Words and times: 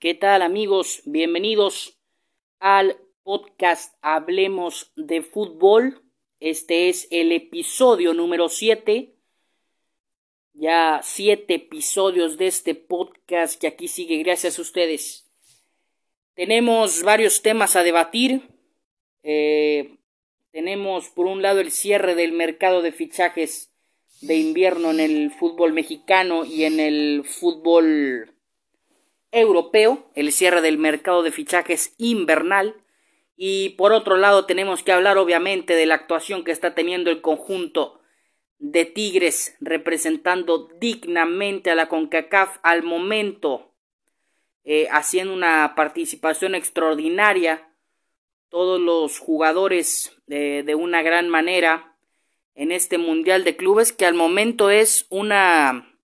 ¿Qué 0.00 0.14
tal 0.14 0.42
amigos? 0.42 1.02
Bienvenidos 1.06 1.98
al 2.60 2.96
podcast 3.24 3.96
Hablemos 4.00 4.92
de 4.94 5.22
Fútbol. 5.22 6.04
Este 6.38 6.88
es 6.88 7.08
el 7.10 7.32
episodio 7.32 8.14
número 8.14 8.48
7. 8.48 9.12
Ya 10.52 11.00
siete 11.02 11.54
episodios 11.54 12.38
de 12.38 12.46
este 12.46 12.76
podcast 12.76 13.60
que 13.60 13.66
aquí 13.66 13.88
sigue 13.88 14.18
gracias 14.18 14.60
a 14.60 14.62
ustedes. 14.62 15.28
Tenemos 16.34 17.02
varios 17.02 17.42
temas 17.42 17.74
a 17.74 17.82
debatir. 17.82 18.42
Eh, 19.24 19.96
tenemos 20.52 21.08
por 21.08 21.26
un 21.26 21.42
lado 21.42 21.58
el 21.58 21.72
cierre 21.72 22.14
del 22.14 22.30
mercado 22.30 22.82
de 22.82 22.92
fichajes 22.92 23.72
de 24.20 24.36
invierno 24.36 24.92
en 24.92 25.00
el 25.00 25.32
fútbol 25.32 25.72
mexicano 25.72 26.44
y 26.44 26.62
en 26.62 26.78
el 26.78 27.24
fútbol 27.24 28.37
europeo, 29.32 30.10
el 30.14 30.32
cierre 30.32 30.60
del 30.60 30.78
mercado 30.78 31.22
de 31.22 31.32
fichajes 31.32 31.94
invernal. 31.98 32.76
Y 33.36 33.70
por 33.70 33.92
otro 33.92 34.16
lado 34.16 34.46
tenemos 34.46 34.82
que 34.82 34.92
hablar 34.92 35.18
obviamente 35.18 35.74
de 35.74 35.86
la 35.86 35.94
actuación 35.94 36.44
que 36.44 36.50
está 36.50 36.74
teniendo 36.74 37.10
el 37.10 37.20
conjunto 37.20 38.00
de 38.58 38.84
Tigres 38.84 39.56
representando 39.60 40.68
dignamente 40.80 41.70
a 41.70 41.74
la 41.74 41.88
CONCACAF 41.88 42.58
al 42.62 42.82
momento, 42.82 43.72
eh, 44.64 44.88
haciendo 44.90 45.32
una 45.32 45.74
participación 45.76 46.54
extraordinaria, 46.54 47.68
todos 48.48 48.80
los 48.80 49.18
jugadores 49.18 50.16
eh, 50.28 50.62
de 50.64 50.74
una 50.74 51.02
gran 51.02 51.28
manera 51.28 51.96
en 52.54 52.72
este 52.72 52.98
Mundial 52.98 53.44
de 53.44 53.56
Clubes 53.56 53.92
que 53.92 54.06
al 54.06 54.14
momento 54.14 54.70
es 54.70 55.06
una, 55.10 55.97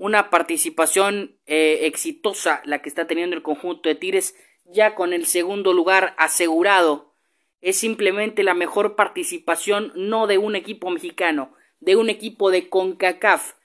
una 0.00 0.30
participación 0.30 1.36
eh, 1.44 1.80
exitosa 1.82 2.62
la 2.64 2.80
que 2.80 2.88
está 2.88 3.06
teniendo 3.06 3.36
el 3.36 3.42
conjunto 3.42 3.86
de 3.86 3.94
Tigres 3.94 4.34
ya 4.64 4.94
con 4.94 5.12
el 5.12 5.26
segundo 5.26 5.74
lugar 5.74 6.14
asegurado. 6.16 7.12
Es 7.60 7.76
simplemente 7.76 8.42
la 8.42 8.54
mejor 8.54 8.96
participación 8.96 9.92
no 9.94 10.26
de 10.26 10.38
un 10.38 10.56
equipo 10.56 10.88
mexicano, 10.88 11.52
de 11.80 11.96
un 11.96 12.08
equipo 12.08 12.50
de 12.50 12.70
CONCACAF 12.70 13.56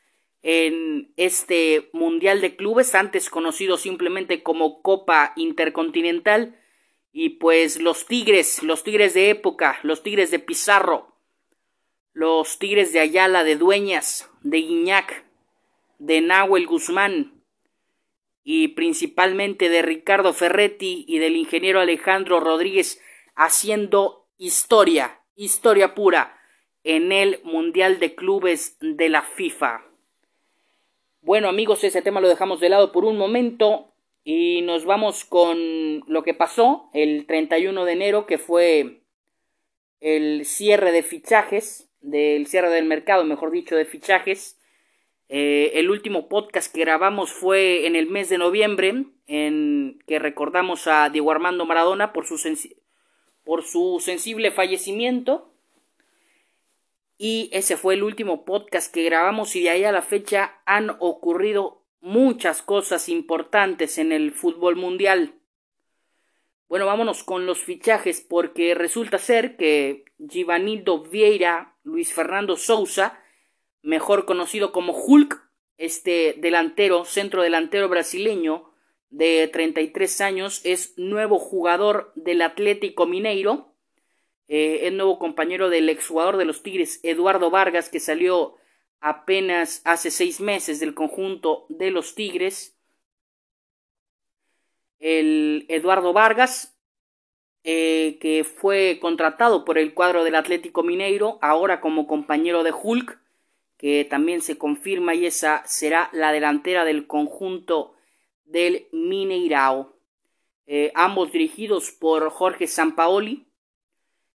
en 0.43 1.13
este 1.15 1.89
Mundial 1.93 2.41
de 2.41 2.57
Clubes, 2.57 2.95
antes 2.95 3.29
conocido 3.29 3.77
simplemente 3.77 4.43
como 4.43 4.81
Copa 4.81 5.31
Intercontinental. 5.37 6.59
Y 7.13 7.29
pues 7.29 7.81
los 7.81 8.07
Tigres, 8.07 8.61
los 8.61 8.83
Tigres 8.83 9.13
de 9.13 9.29
época, 9.29 9.79
los 9.83 10.03
Tigres 10.03 10.31
de 10.31 10.39
Pizarro, 10.39 11.15
los 12.11 12.59
Tigres 12.59 12.91
de 12.91 12.99
Ayala, 12.99 13.45
de 13.45 13.55
Dueñas, 13.55 14.29
de 14.41 14.57
Guiñac, 14.57 15.25
de 15.99 16.21
Nahuel 16.21 16.67
Guzmán 16.67 17.43
y 18.43 18.69
principalmente 18.69 19.69
de 19.69 19.81
Ricardo 19.81 20.33
Ferretti 20.33 21.05
y 21.07 21.19
del 21.19 21.35
ingeniero 21.35 21.79
Alejandro 21.79 22.39
Rodríguez 22.39 23.01
haciendo 23.35 24.27
historia, 24.37 25.21
historia 25.35 25.95
pura 25.95 26.39
en 26.83 27.11
el 27.11 27.41
Mundial 27.43 27.99
de 27.99 28.13
Clubes 28.15 28.77
de 28.79 29.09
la 29.09 29.23
FIFA. 29.23 29.83
Bueno 31.21 31.49
amigos, 31.49 31.83
ese 31.83 32.03
tema 32.03 32.21
lo 32.21 32.29
dejamos 32.29 32.59
de 32.59 32.69
lado 32.69 32.91
por 32.91 33.03
un 33.03 33.17
momento 33.17 33.91
y 34.23 34.61
nos 34.61 34.85
vamos 34.85 35.25
con 35.25 36.03
lo 36.07 36.23
que 36.23 36.33
pasó 36.33 36.89
el 36.93 37.25
31 37.25 37.85
de 37.85 37.91
enero, 37.91 38.25
que 38.25 38.37
fue 38.37 39.01
el 40.01 40.45
cierre 40.45 40.91
de 40.91 41.01
fichajes, 41.03 41.89
del 42.01 42.45
cierre 42.47 42.69
del 42.69 42.85
mercado, 42.85 43.23
mejor 43.23 43.51
dicho, 43.51 43.75
de 43.75 43.85
fichajes. 43.85 44.59
Eh, 45.27 45.71
el 45.75 45.89
último 45.89 46.27
podcast 46.29 46.71
que 46.73 46.81
grabamos 46.81 47.31
fue 47.31 47.87
en 47.87 47.95
el 47.95 48.07
mes 48.07 48.29
de 48.29 48.37
noviembre, 48.37 49.05
en 49.27 49.99
que 50.05 50.19
recordamos 50.19 50.87
a 50.87 51.09
Diego 51.09 51.31
Armando 51.31 51.65
Maradona 51.65 52.13
por 52.13 52.27
su, 52.27 52.37
por 53.43 53.63
su 53.63 53.99
sensible 53.99 54.51
fallecimiento. 54.51 55.51
Y 57.17 57.49
ese 57.53 57.77
fue 57.77 57.93
el 57.93 58.03
último 58.03 58.45
podcast 58.45 58.93
que 58.93 59.03
grabamos 59.03 59.55
y 59.55 59.63
de 59.63 59.69
ahí 59.69 59.83
a 59.83 59.91
la 59.91 60.01
fecha 60.01 60.61
han 60.65 60.91
ocurrido 60.99 61.81
muchas 62.01 62.61
cosas 62.61 63.09
importantes 63.09 63.97
en 63.97 64.11
el 64.11 64.31
fútbol 64.31 64.75
mundial. 64.75 65.33
Bueno, 66.67 66.85
vámonos 66.87 67.23
con 67.23 67.45
los 67.45 67.63
fichajes 67.63 68.21
porque 68.21 68.75
resulta 68.75 69.17
ser 69.17 69.55
que 69.55 70.05
Givanildo 70.29 71.03
Vieira, 71.03 71.75
Luis 71.83 72.13
Fernando 72.13 72.57
Sousa, 72.57 73.19
mejor 73.85 74.25
conocido 74.25 74.71
como 74.71 74.93
Hulk, 74.93 75.41
este 75.77 76.35
delantero, 76.37 77.05
centro 77.05 77.41
delantero 77.41 77.87
brasileño 77.87 78.71
de 79.09 79.49
33 79.51 80.21
años, 80.21 80.61
es 80.63 80.93
nuevo 80.97 81.39
jugador 81.39 82.11
del 82.15 82.41
Atlético 82.41 83.05
Mineiro 83.05 83.75
eh, 84.47 84.87
el 84.87 84.97
nuevo 84.97 85.17
compañero 85.17 85.69
del 85.69 85.89
exjugador 85.89 86.37
de 86.37 86.45
los 86.45 86.61
Tigres, 86.61 86.99
Eduardo 87.03 87.49
Vargas, 87.49 87.89
que 87.89 87.99
salió 87.99 88.55
apenas 88.99 89.81
hace 89.85 90.11
seis 90.11 90.39
meses 90.39 90.79
del 90.79 90.93
conjunto 90.93 91.65
de 91.69 91.89
los 91.91 92.13
Tigres. 92.13 92.77
El 94.99 95.65
Eduardo 95.67 96.13
Vargas, 96.13 96.77
eh, 97.63 98.17
que 98.21 98.43
fue 98.43 98.99
contratado 99.01 99.65
por 99.65 99.79
el 99.79 99.95
cuadro 99.95 100.23
del 100.23 100.35
Atlético 100.35 100.83
Mineiro, 100.83 101.39
ahora 101.41 101.81
como 101.81 102.07
compañero 102.07 102.63
de 102.63 102.71
Hulk, 102.71 103.19
que 103.77 104.05
también 104.05 104.41
se 104.41 104.57
confirma 104.57 105.15
y 105.15 105.25
esa 105.25 105.63
será 105.65 106.09
la 106.13 106.31
delantera 106.31 106.85
del 106.85 107.07
conjunto 107.07 107.93
del 108.45 108.87
Mineirao. 108.91 109.95
Eh, 110.67 110.91
ambos 110.95 111.31
dirigidos 111.31 111.91
por 111.91 112.29
Jorge 112.29 112.67
Sampaoli, 112.67 113.45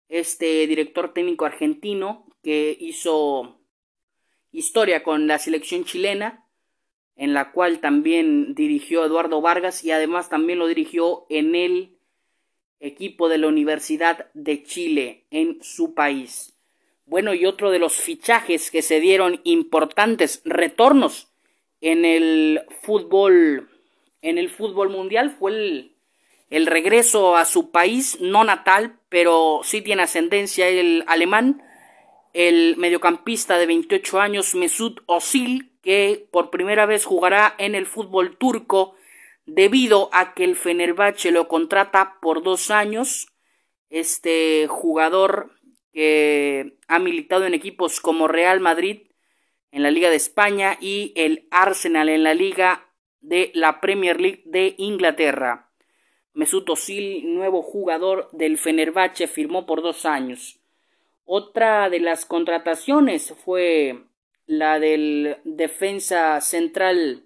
este 0.09 0.66
director 0.66 1.12
técnico 1.12 1.44
argentino 1.44 2.26
que 2.43 2.76
hizo 2.81 3.60
historia 4.53 5.03
con 5.03 5.26
la 5.26 5.38
selección 5.38 5.84
chilena, 5.84 6.44
en 7.16 7.34
la 7.34 7.53
cual 7.53 7.81
también 7.81 8.55
dirigió 8.55 9.05
Eduardo 9.05 9.41
Vargas 9.41 9.84
y 9.84 9.91
además 9.91 10.28
también 10.28 10.59
lo 10.59 10.66
dirigió 10.66 11.26
en 11.28 11.55
el 11.55 11.99
equipo 12.81 13.28
de 13.28 13.38
la 13.38 13.49
Universidad 13.49 14.31
de 14.34 14.62
Chile 14.62 15.26
en 15.31 15.62
su 15.62 15.94
país. 15.94 16.58
Bueno, 17.09 17.33
y 17.33 17.47
otro 17.47 17.71
de 17.71 17.79
los 17.79 17.95
fichajes 17.95 18.71
que 18.71 18.83
se 18.83 19.01
dieron 19.01 19.41
importantes 19.45 20.43
retornos 20.45 21.29
en 21.81 22.05
el 22.05 22.61
fútbol 22.83 23.71
en 24.21 24.37
el 24.37 24.51
fútbol 24.51 24.91
mundial 24.91 25.31
fue 25.31 25.91
el 26.51 26.67
regreso 26.67 27.35
a 27.35 27.47
su 27.47 27.71
país 27.71 28.19
no 28.21 28.45
natal, 28.45 28.99
pero 29.09 29.61
sí 29.63 29.81
tiene 29.81 30.03
ascendencia 30.03 30.69
el 30.69 31.03
alemán, 31.07 31.63
el 32.35 32.77
mediocampista 32.77 33.57
de 33.57 33.65
28 33.65 34.21
años 34.21 34.55
Mesut 34.55 35.01
Özil, 35.09 35.73
que 35.83 36.29
por 36.31 36.51
primera 36.51 36.85
vez 36.85 37.07
jugará 37.07 37.55
en 37.57 37.75
el 37.75 37.87
fútbol 37.87 38.37
turco 38.37 38.97
debido 39.47 40.11
a 40.13 40.35
que 40.35 40.45
el 40.45 40.57
Fenerbahce 40.57 41.31
lo 41.31 41.49
contrata 41.49 42.19
por 42.21 42.43
dos 42.43 42.71
años. 42.71 43.29
Este 43.89 44.67
jugador 44.69 45.58
que 45.93 46.78
ha 46.87 46.99
militado 46.99 47.44
en 47.47 47.54
equipos 47.54 48.00
como 48.00 48.28
Real 48.28 48.60
Madrid 48.60 49.09
en 49.71 49.82
la 49.82 49.91
Liga 49.91 50.10
de 50.10 50.16
España 50.16 50.76
y 50.81 51.12
el 51.16 51.47
Arsenal 51.50 52.09
en 52.09 52.22
la 52.22 52.34
Liga 52.34 52.87
de 53.21 53.50
la 53.54 53.81
Premier 53.81 54.21
League 54.21 54.43
de 54.47 54.75
Inglaterra. 54.78 55.71
Mesut 56.34 56.69
Özil, 56.71 57.34
nuevo 57.34 57.62
jugador 57.62 58.28
del 58.32 58.59
Fenerbahce, 58.59 59.26
firmó 59.26 59.66
por 59.66 59.82
dos 59.82 60.06
años. 60.06 60.60
Otra 61.25 61.91
de 61.91 62.00
las 62.00 62.25
contrataciones 62.25 63.34
fue 63.44 64.05
la 64.47 64.78
del 64.78 65.37
defensa 65.44 66.41
central 66.41 67.25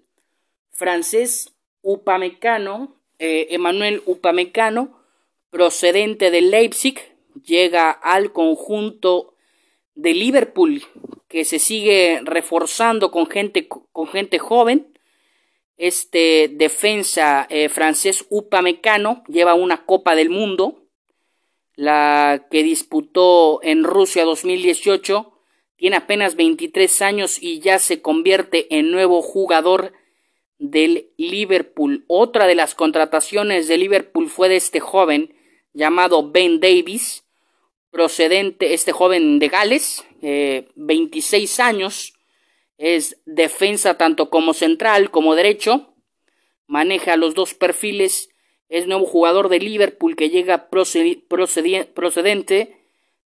francés 0.71 1.53
Upamecano, 1.81 2.95
eh, 3.19 3.47
Emmanuel 3.51 4.01
Upamecano, 4.05 4.99
procedente 5.51 6.31
de 6.31 6.41
Leipzig, 6.41 7.12
llega 7.45 7.91
al 7.91 8.31
conjunto 8.31 9.35
de 9.95 10.13
Liverpool, 10.13 10.83
que 11.27 11.45
se 11.45 11.59
sigue 11.59 12.21
reforzando 12.23 13.11
con 13.11 13.27
gente, 13.27 13.67
con 13.67 14.07
gente 14.07 14.39
joven 14.39 14.93
este 15.77 16.49
defensa 16.49 17.47
eh, 17.49 17.67
francés 17.67 18.25
Upamecano 18.29 19.23
lleva 19.27 19.53
una 19.53 19.85
Copa 19.85 20.15
del 20.15 20.29
Mundo, 20.29 20.85
la 21.75 22.47
que 22.51 22.63
disputó 22.63 23.59
en 23.63 23.83
Rusia 23.83 24.23
2018. 24.23 25.33
Tiene 25.75 25.97
apenas 25.97 26.35
23 26.35 27.01
años 27.01 27.41
y 27.41 27.59
ya 27.59 27.79
se 27.79 28.01
convierte 28.01 28.77
en 28.77 28.91
nuevo 28.91 29.21
jugador 29.21 29.93
del 30.59 31.09
Liverpool. 31.17 32.05
Otra 32.07 32.45
de 32.45 32.55
las 32.55 32.75
contrataciones 32.75 33.67
de 33.67 33.77
Liverpool 33.77 34.29
fue 34.29 34.49
de 34.49 34.57
este 34.57 34.79
joven 34.79 35.35
llamado 35.73 36.31
Ben 36.31 36.59
Davis, 36.59 37.22
procedente, 37.93 38.73
este 38.73 38.91
joven 38.91 39.39
de 39.39 39.47
Gales, 39.47 40.03
26 40.75 41.59
eh, 41.59 41.61
años, 41.61 42.15
es 42.77 43.21
defensa 43.25 43.97
tanto 43.97 44.29
como 44.31 44.53
central 44.53 45.11
como 45.11 45.35
derecho. 45.35 45.93
maneja 46.65 47.17
los 47.17 47.35
dos 47.35 47.53
perfiles, 47.53 48.29
es 48.67 48.87
nuevo 48.87 49.05
jugador 49.05 49.47
de 49.47 49.59
Liverpool 49.59 50.15
que 50.15 50.31
llega 50.31 50.69
procedente 50.69 52.79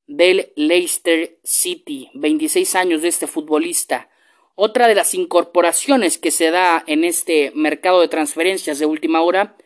del 0.08 0.52
Leicester 0.56 1.38
City, 1.44 2.10
26 2.14 2.74
años 2.74 3.02
de 3.02 3.08
este 3.08 3.28
futbolista. 3.28 4.10
Otra 4.56 4.88
de 4.88 4.96
las 4.96 5.14
incorporaciones 5.14 6.18
que 6.18 6.32
se 6.32 6.50
da 6.50 6.82
en 6.88 7.04
este 7.04 7.52
mercado 7.54 8.00
de 8.00 8.08
transferencias 8.08 8.80
de 8.80 8.86
última 8.86 9.22
hora 9.22 9.56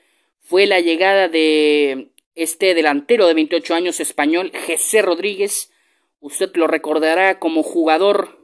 fue 0.41 0.67
la 0.67 0.81
llegada 0.81 1.29
de 1.29 2.10
este 2.35 2.75
delantero 2.75 3.27
de 3.27 3.35
28 3.35 3.75
años 3.75 4.00
español, 4.00 4.53
José 4.67 5.03
Rodríguez. 5.03 5.73
Usted 6.21 6.50
lo 6.55 6.67
recordará 6.67 7.38
como 7.38 7.62
jugador 7.62 8.41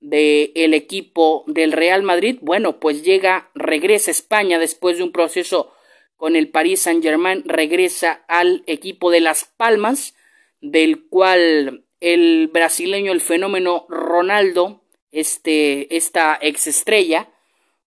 del 0.00 0.74
equipo 0.74 1.44
del 1.46 1.72
Real 1.72 2.02
Madrid. 2.02 2.38
Bueno, 2.42 2.78
pues 2.78 3.02
llega, 3.02 3.50
regresa 3.54 4.10
a 4.10 4.12
España 4.12 4.58
después 4.58 4.98
de 4.98 5.04
un 5.04 5.12
proceso 5.12 5.72
con 6.16 6.36
el 6.36 6.48
Paris 6.48 6.82
Saint-Germain, 6.82 7.42
regresa 7.44 8.24
al 8.28 8.62
equipo 8.66 9.10
de 9.10 9.20
Las 9.20 9.44
Palmas, 9.44 10.14
del 10.60 11.06
cual 11.06 11.84
el 12.00 12.48
brasileño, 12.52 13.12
el 13.12 13.20
fenómeno 13.20 13.86
Ronaldo, 13.88 14.82
este, 15.10 15.96
esta 15.96 16.34
exestrella 16.34 17.28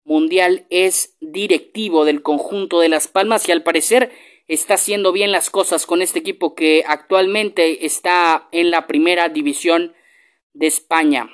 mundial, 0.04 0.66
es 0.70 1.16
directivo 1.20 2.06
del 2.06 2.22
conjunto 2.22 2.80
de 2.80 2.90
Las 2.90 3.08
Palmas 3.08 3.48
y 3.48 3.52
al 3.52 3.64
parecer 3.64 4.12
está 4.48 4.76
haciendo 4.76 5.12
bien 5.12 5.32
las 5.32 5.50
cosas 5.50 5.86
con 5.86 6.02
este 6.02 6.20
equipo 6.20 6.56
que 6.56 6.84
actualmente 6.88 7.86
está 7.86 8.48
en 8.52 8.72
la 8.72 8.88
primera 8.88 9.30
división 9.30 9.94
de 10.54 10.68
España. 10.68 11.30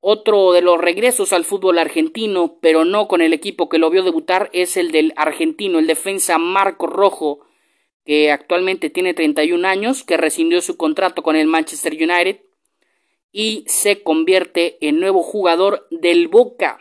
Otro 0.00 0.52
de 0.52 0.62
los 0.62 0.80
regresos 0.80 1.32
al 1.32 1.44
fútbol 1.44 1.78
argentino, 1.78 2.58
pero 2.60 2.84
no 2.84 3.08
con 3.08 3.20
el 3.20 3.32
equipo 3.32 3.68
que 3.68 3.78
lo 3.78 3.90
vio 3.90 4.04
debutar, 4.04 4.50
es 4.52 4.76
el 4.76 4.92
del 4.92 5.12
argentino, 5.16 5.78
el 5.78 5.88
defensa 5.88 6.38
Marco 6.38 6.86
Rojo, 6.86 7.40
que 8.04 8.30
actualmente 8.30 8.88
tiene 8.88 9.14
31 9.14 9.66
años, 9.66 10.04
que 10.04 10.16
rescindió 10.16 10.60
su 10.62 10.76
contrato 10.76 11.24
con 11.24 11.34
el 11.34 11.48
Manchester 11.48 11.94
United 11.94 12.40
y 13.32 13.64
se 13.66 14.04
convierte 14.04 14.78
en 14.80 15.00
nuevo 15.00 15.22
jugador 15.22 15.88
del 15.90 16.28
Boca. 16.28 16.78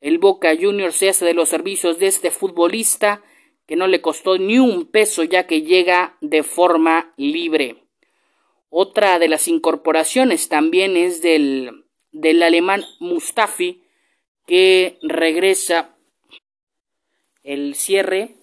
El 0.00 0.18
Boca 0.18 0.54
Juniors 0.60 0.96
se 0.96 1.10
hace 1.10 1.24
de 1.24 1.34
los 1.34 1.48
servicios 1.48 2.00
de 2.00 2.08
este 2.08 2.32
futbolista 2.32 3.22
que 3.66 3.76
no 3.76 3.86
le 3.86 4.00
costó 4.00 4.38
ni 4.38 4.58
un 4.58 4.86
peso 4.86 5.22
ya 5.24 5.46
que 5.46 5.62
llega 5.62 6.16
de 6.20 6.42
forma 6.42 7.12
libre. 7.16 7.84
Otra 8.68 9.18
de 9.18 9.28
las 9.28 9.48
incorporaciones 9.48 10.48
también 10.48 10.96
es 10.96 11.22
del 11.22 11.84
del 12.14 12.42
alemán 12.42 12.84
Mustafi 13.00 13.82
que 14.46 14.98
regresa 15.02 15.96
el 17.42 17.74
cierre. 17.74 18.36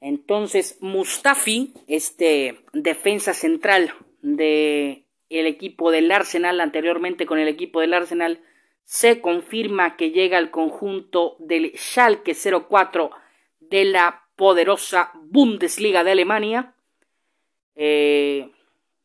Entonces 0.00 0.78
Mustafi, 0.80 1.74
este 1.88 2.60
defensa 2.72 3.34
central 3.34 3.92
de 4.22 5.04
equipo 5.28 5.90
del 5.90 6.12
Arsenal, 6.12 6.60
anteriormente 6.60 7.26
con 7.26 7.38
el 7.38 7.48
equipo 7.48 7.80
del 7.80 7.94
Arsenal, 7.94 8.40
se 8.86 9.20
confirma 9.20 9.96
que 9.96 10.12
llega 10.12 10.38
al 10.38 10.52
conjunto 10.52 11.34
del 11.40 11.72
Schalke 11.76 12.34
04 12.34 13.10
de 13.58 13.84
la 13.84 14.22
poderosa 14.36 15.10
Bundesliga 15.24 16.04
de 16.04 16.12
Alemania. 16.12 16.72
Eh, 17.74 18.48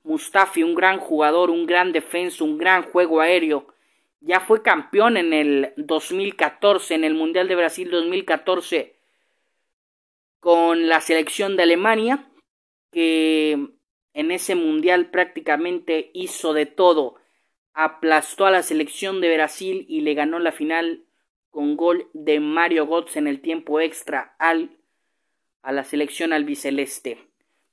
Mustafi, 0.03 0.61
un 0.61 0.75
gran 0.75 0.99
jugador, 0.99 1.49
un 1.49 1.65
gran 1.65 1.91
defensa, 1.91 2.43
un 2.43 2.59
gran 2.59 2.83
juego 2.83 3.21
aéreo. 3.21 3.73
Ya 4.19 4.39
fue 4.39 4.61
campeón 4.61 5.17
en 5.17 5.33
el 5.33 5.73
2014, 5.77 6.93
en 6.93 7.03
el 7.03 7.15
Mundial 7.15 7.47
de 7.47 7.55
Brasil 7.55 7.89
2014, 7.89 8.95
con 10.39 10.89
la 10.89 11.01
selección 11.01 11.57
de 11.57 11.63
Alemania, 11.63 12.29
que 12.91 13.53
en 14.13 14.31
ese 14.31 14.53
Mundial 14.53 15.09
prácticamente 15.09 16.11
hizo 16.13 16.53
de 16.53 16.67
todo. 16.67 17.20
Aplastó 17.73 18.45
a 18.45 18.51
la 18.51 18.63
selección 18.63 19.21
de 19.21 19.33
Brasil 19.33 19.85
y 19.87 20.01
le 20.01 20.13
ganó 20.13 20.39
la 20.39 20.51
final 20.51 21.03
con 21.49 21.75
gol 21.75 22.07
de 22.13 22.39
Mario 22.39 22.87
Götze 22.87 23.19
en 23.19 23.27
el 23.27 23.41
tiempo 23.41 23.79
extra 23.79 24.35
al, 24.39 24.77
a 25.61 25.71
la 25.71 25.83
selección 25.83 26.33
albiceleste. 26.33 27.17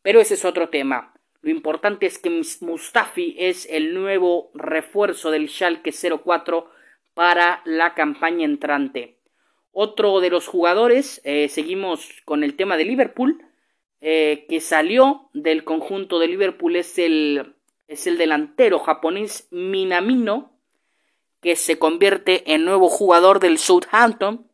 Pero 0.03 0.21
ese 0.21 0.35
es 0.35 0.45
otro 0.45 0.69
tema. 0.69 1.15
Lo 1.41 1.51
importante 1.51 2.07
es 2.07 2.19
que 2.19 2.31
Mustafi 2.61 3.37
es 3.39 3.67
el 3.71 3.95
nuevo 3.95 4.51
refuerzo 4.55 5.31
del 5.31 5.49
Schalke 5.49 5.93
04 5.93 6.71
para 7.15 7.63
la 7.65 7.95
campaña 7.95 8.45
entrante. 8.45 9.19
Otro 9.73 10.21
de 10.21 10.31
los 10.31 10.49
jugadores, 10.49 11.21
eh, 11.25 11.49
seguimos 11.49 12.23
con 12.25 12.43
el 12.43 12.57
tema 12.57 12.77
de 12.77 12.85
Liverpool, 12.85 13.45
eh, 14.01 14.47
que 14.49 14.61
salió 14.61 15.29
del 15.33 15.65
conjunto 15.65 16.19
de 16.19 16.29
Liverpool 16.29 16.77
es 16.77 16.99
el, 16.99 17.55
es 17.89 18.07
el 18.07 18.19
delantero 18.19 18.79
japonés 18.79 19.49
Minamino, 19.51 20.57
que 21.41 21.57
se 21.57 21.79
convierte 21.79 22.55
en 22.55 22.65
nuevo 22.65 22.89
jugador 22.89 23.41
del 23.41 23.59
Southampton 23.59 24.49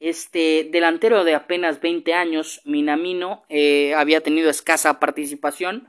este 0.00 0.66
delantero 0.72 1.24
de 1.24 1.34
apenas 1.34 1.80
20 1.80 2.14
años, 2.14 2.62
Minamino, 2.64 3.44
eh, 3.50 3.94
había 3.94 4.22
tenido 4.22 4.48
escasa 4.48 4.98
participación, 4.98 5.88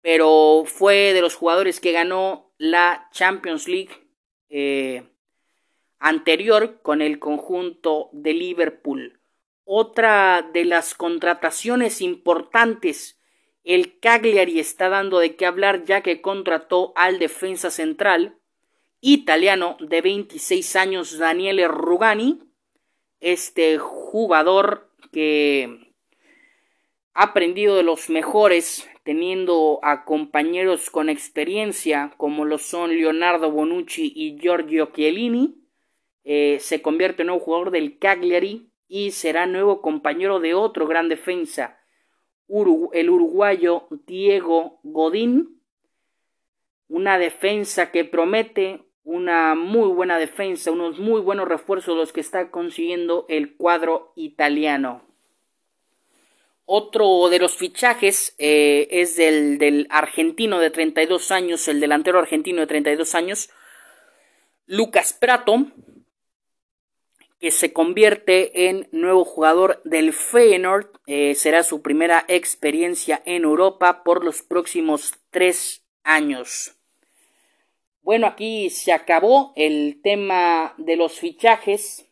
pero 0.00 0.62
fue 0.64 1.12
de 1.12 1.20
los 1.20 1.34
jugadores 1.34 1.80
que 1.80 1.90
ganó 1.90 2.52
la 2.56 3.08
Champions 3.12 3.66
League 3.66 3.90
eh, 4.48 5.02
anterior 5.98 6.80
con 6.82 7.02
el 7.02 7.18
conjunto 7.18 8.10
de 8.12 8.32
Liverpool. 8.32 9.20
Otra 9.64 10.48
de 10.52 10.64
las 10.64 10.94
contrataciones 10.94 12.00
importantes, 12.00 13.20
el 13.64 13.98
Cagliari 14.00 14.58
está 14.58 14.88
dando 14.88 15.18
de 15.18 15.36
qué 15.36 15.46
hablar 15.46 15.84
ya 15.84 16.02
que 16.02 16.20
contrató 16.20 16.92
al 16.96 17.18
defensa 17.18 17.70
central 17.70 18.38
italiano 19.00 19.76
de 19.80 20.00
26 20.00 20.76
años 20.76 21.18
Daniele 21.18 21.68
Rugani, 21.68 22.40
este 23.20 23.78
jugador 23.78 24.90
que 25.12 25.92
ha 27.14 27.24
aprendido 27.24 27.76
de 27.76 27.82
los 27.82 28.08
mejores 28.10 28.88
teniendo 29.04 29.80
a 29.82 30.04
compañeros 30.04 30.90
con 30.90 31.08
experiencia 31.08 32.14
como 32.16 32.44
lo 32.44 32.58
son 32.58 32.90
Leonardo 32.90 33.50
Bonucci 33.50 34.12
y 34.14 34.38
Giorgio 34.38 34.90
Chiellini, 34.94 35.56
eh, 36.24 36.58
se 36.60 36.82
convierte 36.82 37.22
en 37.22 37.26
nuevo 37.26 37.44
jugador 37.44 37.70
del 37.72 37.98
Cagliari 37.98 38.70
y 38.86 39.10
será 39.10 39.46
nuevo 39.46 39.82
compañero 39.82 40.38
de 40.38 40.54
otro 40.54 40.86
gran 40.86 41.08
defensa, 41.08 41.81
el 42.48 43.10
uruguayo 43.10 43.86
Diego 44.06 44.78
Godín, 44.82 45.60
una 46.88 47.18
defensa 47.18 47.90
que 47.90 48.04
promete 48.04 48.84
una 49.04 49.54
muy 49.54 49.88
buena 49.88 50.18
defensa, 50.18 50.70
unos 50.70 50.98
muy 50.98 51.20
buenos 51.20 51.48
refuerzos 51.48 51.96
los 51.96 52.12
que 52.12 52.20
está 52.20 52.50
consiguiendo 52.50 53.26
el 53.28 53.56
cuadro 53.56 54.12
italiano. 54.16 55.02
Otro 56.64 57.28
de 57.28 57.38
los 57.38 57.56
fichajes 57.56 58.34
eh, 58.38 58.86
es 58.90 59.16
del, 59.16 59.58
del, 59.58 59.86
argentino 59.90 60.60
de 60.60 60.70
32 60.70 61.32
años, 61.32 61.66
el 61.68 61.80
delantero 61.80 62.18
argentino 62.18 62.60
de 62.60 62.66
32 62.66 63.14
años, 63.14 63.50
Lucas 64.66 65.12
Prato, 65.12 65.66
que 67.42 67.50
se 67.50 67.72
convierte 67.72 68.68
en 68.68 68.88
nuevo 68.92 69.24
jugador 69.24 69.82
del 69.82 70.12
Feyenoord. 70.12 70.86
Eh, 71.08 71.34
será 71.34 71.64
su 71.64 71.82
primera 71.82 72.24
experiencia 72.28 73.20
en 73.26 73.42
Europa 73.42 74.04
por 74.04 74.24
los 74.24 74.42
próximos 74.42 75.14
tres 75.30 75.84
años. 76.04 76.78
Bueno, 78.00 78.28
aquí 78.28 78.70
se 78.70 78.92
acabó 78.92 79.52
el 79.56 80.00
tema 80.04 80.74
de 80.78 80.94
los 80.94 81.18
fichajes. 81.18 82.08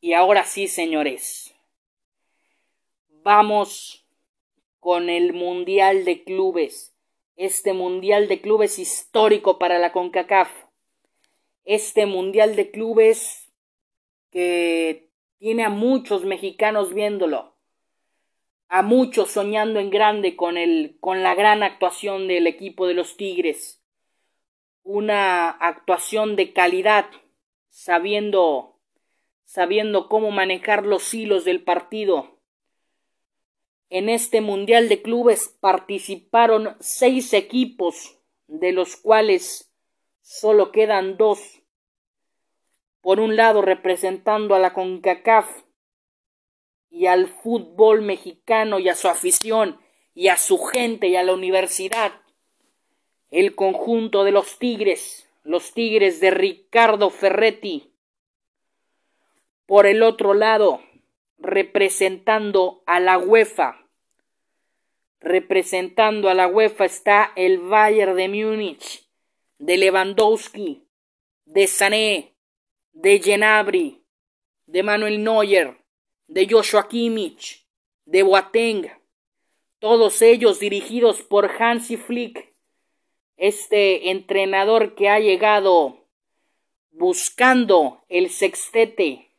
Y 0.00 0.14
ahora 0.14 0.42
sí, 0.42 0.66
señores. 0.66 1.54
Vamos 3.22 4.04
con 4.80 5.10
el 5.10 5.32
Mundial 5.32 6.04
de 6.04 6.24
Clubes. 6.24 6.92
Este 7.36 7.72
Mundial 7.72 8.26
de 8.26 8.40
Clubes 8.40 8.80
histórico 8.80 9.60
para 9.60 9.78
la 9.78 9.92
CONCACAF. 9.92 10.63
Este 11.64 12.06
Mundial 12.06 12.56
de 12.56 12.70
Clubes 12.70 13.52
que 14.30 15.10
tiene 15.38 15.64
a 15.64 15.70
muchos 15.70 16.24
mexicanos 16.24 16.92
viéndolo 16.92 17.54
a 18.68 18.82
muchos 18.82 19.30
soñando 19.30 19.78
en 19.78 19.88
grande 19.88 20.34
con 20.34 20.56
el 20.56 20.96
con 20.98 21.22
la 21.22 21.36
gran 21.36 21.62
actuación 21.62 22.26
del 22.26 22.48
equipo 22.48 22.88
de 22.88 22.94
los 22.94 23.16
Tigres. 23.16 23.80
Una 24.82 25.48
actuación 25.48 26.34
de 26.34 26.52
calidad, 26.52 27.06
sabiendo 27.68 28.80
sabiendo 29.44 30.08
cómo 30.08 30.32
manejar 30.32 30.84
los 30.84 31.14
hilos 31.14 31.44
del 31.44 31.62
partido. 31.62 32.40
En 33.90 34.08
este 34.08 34.40
Mundial 34.40 34.88
de 34.88 35.02
Clubes 35.02 35.56
participaron 35.60 36.76
seis 36.80 37.32
equipos, 37.32 38.18
de 38.48 38.72
los 38.72 38.96
cuales 38.96 39.72
solo 40.24 40.72
quedan 40.72 41.18
dos. 41.18 41.60
Por 43.02 43.20
un 43.20 43.36
lado 43.36 43.60
representando 43.60 44.54
a 44.54 44.58
la 44.58 44.72
CONCACAF 44.72 45.64
y 46.90 47.06
al 47.06 47.28
fútbol 47.28 48.00
mexicano 48.00 48.78
y 48.78 48.88
a 48.88 48.94
su 48.94 49.08
afición 49.08 49.78
y 50.14 50.28
a 50.28 50.38
su 50.38 50.58
gente 50.58 51.08
y 51.08 51.16
a 51.16 51.22
la 51.22 51.34
universidad. 51.34 52.12
El 53.30 53.54
conjunto 53.54 54.24
de 54.24 54.30
los 54.30 54.58
Tigres, 54.58 55.28
los 55.42 55.74
Tigres 55.74 56.20
de 56.20 56.30
Ricardo 56.30 57.10
Ferretti. 57.10 57.92
Por 59.66 59.86
el 59.86 60.02
otro 60.02 60.32
lado, 60.32 60.80
representando 61.38 62.82
a 62.86 62.98
la 62.98 63.18
UEFA. 63.18 63.86
Representando 65.20 66.30
a 66.30 66.34
la 66.34 66.46
UEFA 66.46 66.86
está 66.86 67.32
el 67.36 67.58
Bayern 67.58 68.16
de 68.16 68.28
Múnich, 68.28 69.03
de 69.58 69.76
Lewandowski, 69.76 70.84
de 71.44 71.66
Sané, 71.66 72.34
de 72.92 73.20
Genabri, 73.20 74.02
de 74.66 74.82
Manuel 74.82 75.22
Neuer, 75.22 75.76
de 76.26 76.46
Joshua 76.48 76.88
Kimmich, 76.88 77.66
de 78.06 78.22
Boateng, 78.22 78.90
todos 79.78 80.22
ellos 80.22 80.60
dirigidos 80.60 81.22
por 81.22 81.50
Hansi 81.60 81.96
Flick, 81.96 82.54
este 83.36 84.10
entrenador 84.10 84.94
que 84.94 85.08
ha 85.08 85.18
llegado 85.18 86.06
buscando 86.90 88.04
el 88.08 88.30
sextete. 88.30 89.30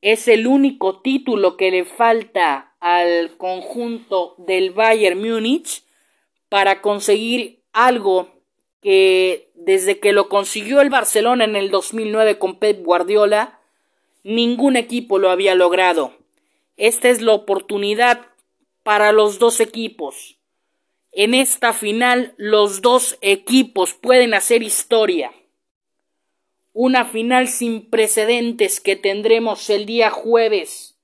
Es 0.00 0.28
el 0.28 0.46
único 0.46 1.00
título 1.02 1.56
que 1.56 1.70
le 1.70 1.84
falta 1.84 2.74
al 2.80 3.36
conjunto 3.36 4.34
del 4.38 4.70
Bayern 4.70 5.20
Múnich 5.20 5.84
para 6.48 6.80
conseguir 6.80 7.62
algo 7.72 8.35
que 8.86 9.50
desde 9.56 9.98
que 9.98 10.12
lo 10.12 10.28
consiguió 10.28 10.80
el 10.80 10.90
Barcelona 10.90 11.42
en 11.42 11.56
el 11.56 11.72
2009 11.72 12.38
con 12.38 12.60
Pep 12.60 12.84
Guardiola 12.84 13.58
Ningún 14.22 14.76
equipo 14.76 15.18
lo 15.18 15.30
había 15.30 15.56
logrado. 15.56 16.12
Esta 16.76 17.08
es 17.08 17.20
la 17.20 17.32
oportunidad 17.32 18.26
para 18.84 19.10
los 19.10 19.40
dos 19.40 19.58
equipos. 19.58 20.38
En 21.10 21.34
esta 21.34 21.72
final 21.72 22.32
los 22.36 22.80
dos 22.80 23.18
equipos 23.22 23.94
pueden 23.94 24.34
hacer 24.34 24.62
historia. 24.62 25.32
Una 26.72 27.06
final 27.06 27.48
sin 27.48 27.90
precedentes 27.90 28.78
que 28.78 28.94
tendremos 28.94 29.68
el 29.68 29.84
día 29.84 30.10
jueves, 30.10 30.96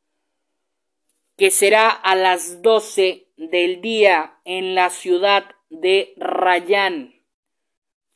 que 1.36 1.50
será 1.50 1.90
a 1.90 2.14
las 2.14 2.62
12 2.62 3.26
del 3.38 3.80
día 3.80 4.38
en 4.44 4.76
la 4.76 4.90
ciudad 4.90 5.46
de 5.68 6.12
Rayán, 6.16 7.11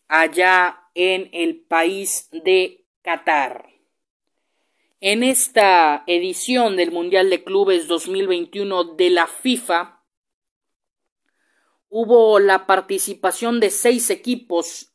allá 0.09 0.83
en 0.95 1.29
el 1.33 1.61
país 1.61 2.29
de 2.33 2.85
Qatar. 3.03 3.67
En 5.01 5.23
esta 5.23 6.05
edición 6.07 6.77
del 6.77 6.91
Mundial 6.91 7.31
de 7.31 7.45
Clubes 7.45 7.87
2021 7.87 8.95
de 8.95 9.11
la 9.11 9.27
FIFA 9.27 10.03
hubo 11.89 12.39
la 12.41 12.67
participación 12.67 13.61
de 13.61 13.71
seis 13.71 14.11
equipos 14.11 14.93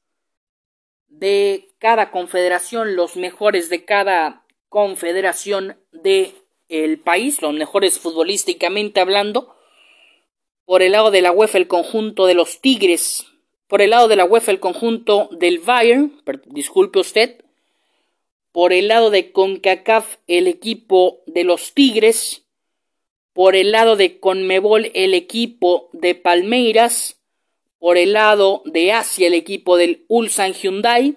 de 1.08 1.70
cada 1.78 2.10
confederación, 2.12 2.96
los 2.96 3.16
mejores 3.16 3.70
de 3.70 3.86
cada 3.86 4.46
confederación 4.70 5.78
del 5.92 6.34
el 6.70 7.00
país, 7.00 7.42
los 7.42 7.54
mejores 7.54 8.00
futbolísticamente 8.00 9.02
hablando. 9.02 9.56
Por 10.66 10.82
el 10.82 10.94
lado 10.94 11.12
de 11.12 11.22
la 11.22 11.32
UEFA 11.32 11.58
el 11.58 11.68
conjunto 11.68 12.26
de 12.26 12.34
los 12.34 12.62
Tigres, 12.62 13.31
por 13.72 13.82
el 13.82 13.92
lado 13.92 14.10
de 14.10 14.18
la 14.18 14.26
UEFA 14.26 14.52
el 14.52 14.60
conjunto 14.60 15.30
del 15.32 15.60
Bayern, 15.60 16.22
disculpe 16.48 17.00
usted, 17.00 17.42
por 18.52 18.74
el 18.74 18.90
lado 18.90 19.12
de 19.12 19.32
CONCACAF, 19.32 20.18
el 20.28 20.48
equipo 20.48 21.22
de 21.26 21.46
los 21.46 21.74
Tigres. 21.74 22.44
Por 23.32 23.56
el 23.56 23.72
lado 23.72 23.96
de 23.96 24.20
CONMEBOL, 24.20 24.92
el 24.94 25.14
equipo 25.14 25.90
de 25.94 26.16
Palmeiras. 26.16 27.22
Por 27.80 27.98
el 27.98 28.12
lado 28.12 28.62
de 28.66 28.92
Asia, 28.92 29.28
el 29.28 29.36
equipo 29.36 29.78
del 29.78 30.04
Ulsan 30.10 30.52
Hyundai. 30.52 31.16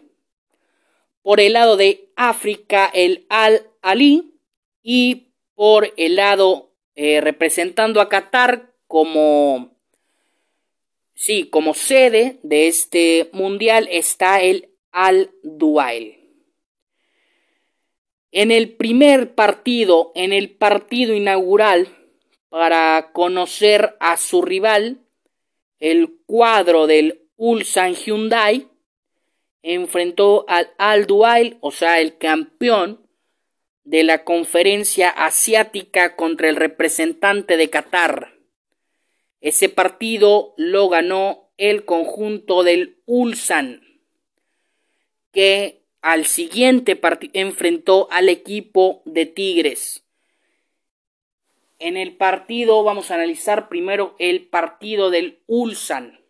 Por 1.22 1.40
el 1.40 1.54
lado 1.54 1.76
de 1.76 2.08
África, 2.14 2.88
el 2.94 3.26
Al 3.30 3.66
Ali. 3.82 4.38
Y 4.80 5.32
por 5.56 5.92
el 5.96 6.14
lado 6.14 6.70
eh, 6.94 7.20
representando 7.20 8.00
a 8.00 8.08
Qatar 8.08 8.70
como 8.86 9.73
sí, 11.14 11.48
como 11.48 11.74
sede 11.74 12.38
de 12.42 12.68
este 12.68 13.30
mundial 13.32 13.88
está 13.90 14.40
el 14.42 14.70
Al 14.92 15.30
Duail. 15.42 16.20
En 18.30 18.50
el 18.50 18.74
primer 18.74 19.34
partido, 19.34 20.10
en 20.14 20.32
el 20.32 20.50
partido 20.50 21.14
inaugural, 21.14 21.88
para 22.48 23.10
conocer 23.12 23.96
a 24.00 24.16
su 24.16 24.42
rival, 24.42 25.00
el 25.78 26.18
cuadro 26.26 26.86
del 26.86 27.28
Ulsan 27.36 27.94
Hyundai 27.94 28.68
enfrentó 29.62 30.44
al 30.48 30.72
Al 30.78 31.06
Duail, 31.06 31.58
o 31.60 31.70
sea, 31.70 32.00
el 32.00 32.18
campeón 32.18 33.08
de 33.84 34.02
la 34.02 34.24
conferencia 34.24 35.10
asiática 35.10 36.16
contra 36.16 36.48
el 36.48 36.56
representante 36.56 37.56
de 37.56 37.70
Qatar. 37.70 38.33
Ese 39.44 39.68
partido 39.68 40.54
lo 40.56 40.88
ganó 40.88 41.50
el 41.58 41.84
conjunto 41.84 42.62
del 42.62 42.96
Ulsan, 43.04 43.82
que 45.32 45.82
al 46.00 46.24
siguiente 46.24 46.98
enfrentó 47.34 48.08
al 48.10 48.30
equipo 48.30 49.02
de 49.04 49.26
Tigres. 49.26 50.02
En 51.78 51.98
el 51.98 52.16
partido 52.16 52.82
vamos 52.84 53.10
a 53.10 53.16
analizar 53.16 53.68
primero 53.68 54.16
el 54.18 54.46
partido 54.46 55.10
del 55.10 55.42
Ulsan 55.46 56.20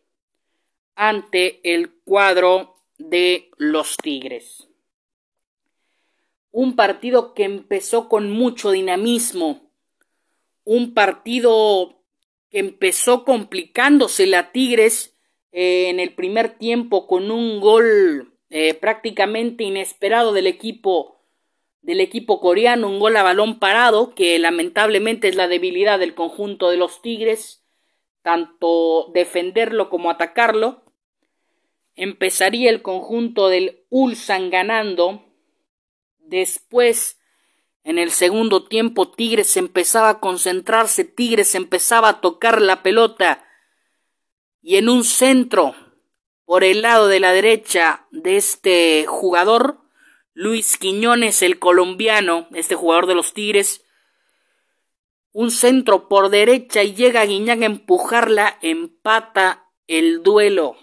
ante 0.97 1.61
el 1.62 1.92
cuadro 1.92 2.75
de 2.99 3.49
los 3.59 3.97
Tigres. 3.97 4.66
Un 6.50 6.75
partido 6.75 7.33
que 7.33 7.44
empezó 7.44 8.09
con 8.09 8.33
mucho 8.33 8.73
dinamismo. 8.73 9.71
Un 10.64 10.94
partido 10.94 12.00
empezó 12.54 13.25
complicándose 13.25 14.26
la 14.26 14.52
Tigres 14.52 15.16
eh, 15.52 15.88
en 15.90 16.00
el 16.00 16.14
primer 16.14 16.56
tiempo 16.56 17.06
con 17.06 17.30
un 17.30 17.61
gol 17.61 18.32
eh, 18.49 18.75
prácticamente 18.75 19.64
inesperado 19.64 20.32
del 20.32 20.46
equipo 20.46 21.11
del 21.82 22.00
equipo 22.00 22.40
coreano, 22.40 22.88
un 22.88 22.99
gol 22.99 23.14
a 23.18 23.23
balón 23.23 23.58
parado, 23.58 24.14
que 24.14 24.38
lamentablemente 24.38 25.28
es 25.28 25.34
la 25.34 25.49
debilidad 25.49 25.99
del 25.99 26.14
conjunto 26.14 26.70
de 26.70 26.78
los 26.78 27.02
Tigres, 27.02 27.62
tanto 28.23 29.11
defenderlo 29.12 29.90
como 29.90 30.08
atacarlo. 30.08 30.82
Empezaría 31.94 32.70
el 32.70 32.80
conjunto 32.80 33.49
del 33.49 33.84
Ulsan 33.90 34.49
ganando. 34.49 35.26
Después, 36.20 37.18
en 37.84 37.98
el 37.98 38.10
segundo 38.10 38.64
tiempo, 38.64 39.10
Tigres 39.10 39.58
empezaba 39.58 40.08
a 40.08 40.20
concentrarse, 40.20 41.04
Tigres 41.04 41.54
empezaba 41.54 42.08
a 42.08 42.20
tocar 42.22 42.62
la 42.62 42.82
pelota. 42.82 43.46
Y 44.62 44.76
en 44.76 44.88
un 44.88 45.04
centro 45.04 45.74
por 46.46 46.64
el 46.64 46.80
lado 46.80 47.08
de 47.08 47.20
la 47.20 47.32
derecha 47.32 48.06
de 48.10 48.38
este 48.38 49.04
jugador, 49.06 49.80
Luis 50.32 50.78
Quiñones, 50.78 51.42
el 51.42 51.58
colombiano, 51.58 52.48
este 52.54 52.74
jugador 52.74 53.06
de 53.06 53.14
los 53.14 53.34
Tigres, 53.34 53.84
un 55.32 55.50
centro 55.50 56.08
por 56.08 56.30
derecha 56.30 56.82
y 56.82 56.94
llega 56.94 57.26
Guiñán 57.26 57.62
a 57.62 57.66
empujarla, 57.66 58.58
empata 58.62 59.68
el 59.86 60.22
duelo. 60.22 60.76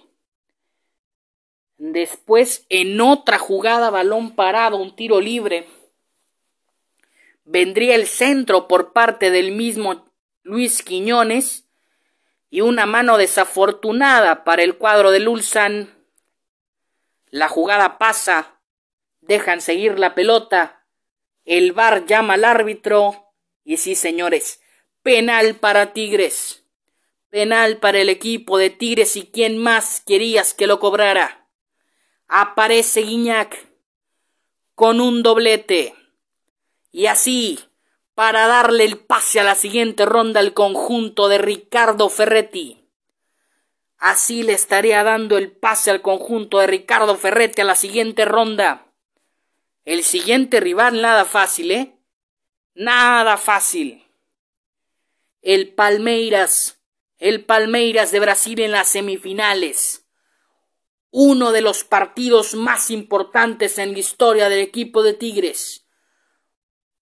Después, 1.78 2.68
en 2.70 3.02
otra 3.02 3.40
jugada, 3.40 3.90
balón 3.90 4.36
parado, 4.36 4.78
un 4.78 4.96
tiro 4.96 5.20
libre, 5.20 5.68
vendría 7.52 7.96
el 7.96 8.08
centro 8.08 8.68
por 8.68 8.94
parte 8.94 9.30
del 9.30 9.52
mismo 9.52 10.10
Luis 10.42 10.82
Quiñones 10.84 11.68
y 12.50 12.62
una 12.62 12.86
mano 12.86 13.18
desafortunada 13.18 14.46
para 14.46 14.64
el 14.64 14.78
cuadro 14.78 15.12
del 15.12 15.28
Ulsan. 15.28 15.94
La 17.30 17.50
jugada 17.50 17.98
pasa, 17.98 18.62
dejan 19.20 19.60
seguir 19.60 20.00
la 20.00 20.16
pelota, 20.16 20.86
el 21.44 21.74
VAR 21.74 22.06
llama 22.06 22.36
al 22.36 22.46
árbitro 22.46 23.34
y 23.66 23.78
sí, 23.78 23.96
señores, 23.96 24.62
penal 25.04 25.56
para 25.56 25.94
Tigres. 25.94 26.66
Penal 27.30 27.78
para 27.78 28.00
el 28.00 28.10
equipo 28.10 28.58
de 28.58 28.70
Tigres 28.70 29.16
y 29.16 29.28
quién 29.28 29.58
más 29.58 30.02
querías 30.06 30.54
que 30.54 30.68
lo 30.68 30.80
cobrara. 30.80 31.50
Aparece 32.28 33.02
Guiñac 33.02 33.70
con 34.76 35.02
un 35.02 35.22
doblete. 35.22 35.96
Y 36.92 37.08
así 37.08 37.60
para 38.14 38.48
darle 38.48 38.84
el 38.84 39.00
pase 39.00 39.40
a 39.40 39.44
la 39.44 39.56
siguiente 39.56 40.06
ronda 40.06 40.40
al 40.40 40.54
conjunto 40.54 41.28
de 41.28 41.38
Ricardo 41.38 42.10
Ferretti. 42.10 42.86
Así 43.98 44.44
le 44.44 44.54
estaría 44.54 45.04
dando 45.04 45.38
el 45.38 45.52
pase 45.52 45.92
al 45.92 46.02
conjunto 46.02 46.60
de 46.60 46.68
Ricardo 46.68 47.16
Ferretti 47.16 47.62
a 47.62 47.66
la 47.66 47.76
siguiente 47.76 48.26
ronda. 48.26 48.88
El 49.86 50.04
siguiente 50.04 50.60
rival 50.60 51.02
nada 51.02 51.26
fácil, 51.26 51.72
¿eh? 51.72 51.96
Nada 52.74 53.38
fácil. 53.38 54.06
El 55.42 55.74
Palmeiras, 55.74 56.80
el 57.18 57.46
Palmeiras 57.46 58.12
de 58.12 58.20
Brasil 58.20 58.60
en 58.60 58.72
las 58.72 58.90
semifinales. 58.90 60.06
Uno 61.12 61.52
de 61.52 61.62
los 61.62 61.84
partidos 61.84 62.56
más 62.56 62.90
importantes 62.90 63.78
en 63.78 63.94
la 63.94 64.00
historia 64.00 64.50
del 64.50 64.60
equipo 64.60 65.04
de 65.04 65.14
Tigres. 65.14 65.81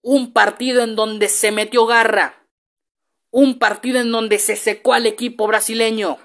Un 0.02 0.34
partido 0.34 0.84
en 0.84 0.96
donde 0.96 1.28
se 1.28 1.52
metió 1.52 1.86
garra. 1.86 2.48
Un 3.32 3.60
partido 3.60 4.00
en 4.00 4.12
donde 4.12 4.40
se 4.40 4.56
secó 4.56 4.94
al 4.94 5.06
equipo 5.06 5.48
brasileño 5.48 6.20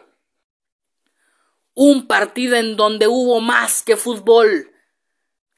un 1.74 2.06
partido 2.06 2.56
en 2.56 2.76
donde 2.76 3.08
hubo 3.08 3.40
más 3.40 3.82
que 3.82 3.96
fútbol. 3.96 4.72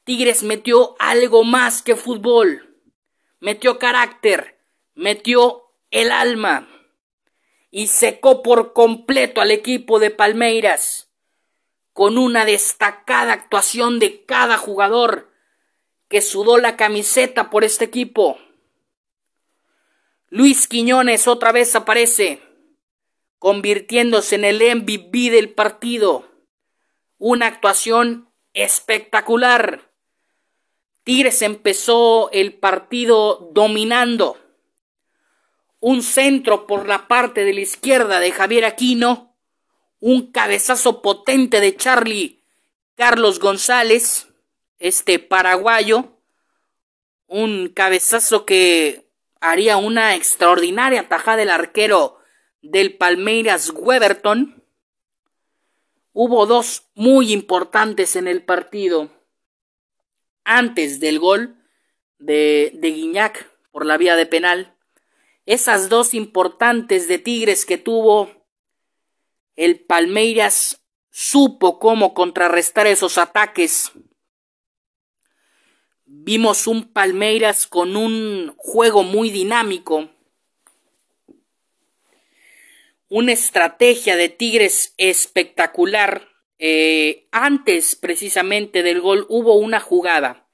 Tigres 0.03 0.43
metió 0.43 0.95
algo 0.99 1.43
más 1.43 1.81
que 1.83 1.95
fútbol. 1.95 2.81
Metió 3.39 3.77
carácter, 3.77 4.59
metió 4.95 5.63
el 5.91 6.11
alma 6.11 6.67
y 7.69 7.87
secó 7.87 8.41
por 8.41 8.73
completo 8.73 9.41
al 9.41 9.51
equipo 9.51 9.99
de 9.99 10.09
Palmeiras 10.09 11.11
con 11.93 12.17
una 12.17 12.45
destacada 12.45 13.33
actuación 13.33 13.99
de 13.99 14.25
cada 14.25 14.57
jugador 14.57 15.31
que 16.09 16.21
sudó 16.21 16.57
la 16.57 16.77
camiseta 16.77 17.49
por 17.49 17.63
este 17.63 17.85
equipo. 17.85 18.37
Luis 20.29 20.67
Quiñones 20.67 21.27
otra 21.27 21.51
vez 21.51 21.75
aparece 21.75 22.41
convirtiéndose 23.39 24.35
en 24.35 24.45
el 24.45 24.61
MVP 24.77 25.29
del 25.31 25.49
partido. 25.49 26.29
Una 27.17 27.47
actuación 27.47 28.29
espectacular. 28.53 29.91
Tigres 31.03 31.41
empezó 31.41 32.29
el 32.31 32.53
partido 32.53 33.49
dominando. 33.53 34.37
Un 35.79 36.01
centro 36.01 36.67
por 36.67 36.87
la 36.87 37.07
parte 37.07 37.43
de 37.45 37.53
la 37.53 37.61
izquierda 37.61 38.19
de 38.19 38.31
Javier 38.31 38.65
Aquino. 38.65 39.35
Un 39.99 40.31
cabezazo 40.31 41.01
potente 41.01 41.59
de 41.59 41.75
Charlie 41.75 42.37
Carlos 42.97 43.39
González, 43.39 44.27
este 44.79 45.19
paraguayo. 45.19 46.17
Un 47.27 47.69
cabezazo 47.69 48.45
que 48.45 49.09
haría 49.41 49.77
una 49.77 50.15
extraordinaria 50.15 51.07
tajada 51.07 51.37
del 51.37 51.49
arquero 51.49 52.19
del 52.61 52.97
Palmeiras 52.97 53.71
Weberton. 53.75 54.63
Hubo 56.13 56.45
dos 56.45 56.89
muy 56.95 57.31
importantes 57.31 58.15
en 58.15 58.27
el 58.27 58.43
partido. 58.43 59.11
Antes 60.43 60.99
del 60.99 61.19
gol 61.19 61.55
de, 62.19 62.71
de 62.75 62.91
Guiñac 62.91 63.51
por 63.71 63.85
la 63.85 63.97
vía 63.97 64.15
de 64.15 64.25
penal. 64.25 64.75
Esas 65.45 65.89
dos 65.89 66.13
importantes 66.13 67.07
de 67.07 67.19
Tigres 67.19 67.65
que 67.65 67.77
tuvo 67.77 68.31
el 69.55 69.79
Palmeiras 69.79 70.81
supo 71.09 71.79
cómo 71.79 72.13
contrarrestar 72.13 72.87
esos 72.87 73.17
ataques. 73.17 73.91
Vimos 76.27 76.67
un 76.67 76.83
Palmeiras 76.91 77.67
con 77.67 77.95
un 77.95 78.53
juego 78.57 79.03
muy 79.03 79.29
dinámico, 79.29 80.09
una 83.07 83.31
estrategia 83.31 84.17
de 84.17 84.27
Tigres 84.27 84.93
espectacular. 84.97 86.27
Eh, 86.59 87.29
antes 87.31 87.95
precisamente 87.95 88.83
del 88.83 88.99
gol 88.99 89.25
hubo 89.29 89.55
una 89.55 89.79
jugada. 89.79 90.45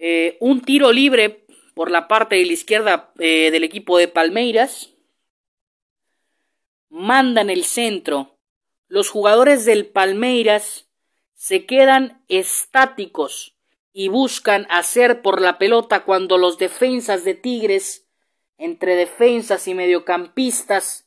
Eh, 0.00 0.36
un 0.40 0.60
tiro 0.60 0.90
libre 0.90 1.46
por 1.74 1.92
la 1.92 2.08
parte 2.08 2.34
de 2.34 2.46
la 2.46 2.52
izquierda 2.52 3.12
eh, 3.20 3.52
del 3.52 3.62
equipo 3.62 3.96
de 3.96 4.08
Palmeiras. 4.08 4.90
Mandan 6.88 7.48
el 7.48 7.62
centro. 7.62 8.40
Los 8.88 9.08
jugadores 9.08 9.64
del 9.64 9.86
Palmeiras 9.86 10.88
se 11.34 11.64
quedan 11.64 12.24
estáticos 12.26 13.54
y 13.92 14.08
buscan 14.08 14.66
hacer 14.70 15.22
por 15.22 15.40
la 15.40 15.58
pelota 15.58 16.04
cuando 16.04 16.38
los 16.38 16.58
defensas 16.58 17.24
de 17.24 17.34
Tigres, 17.34 18.06
entre 18.58 18.94
defensas 18.94 19.66
y 19.68 19.74
mediocampistas, 19.74 21.06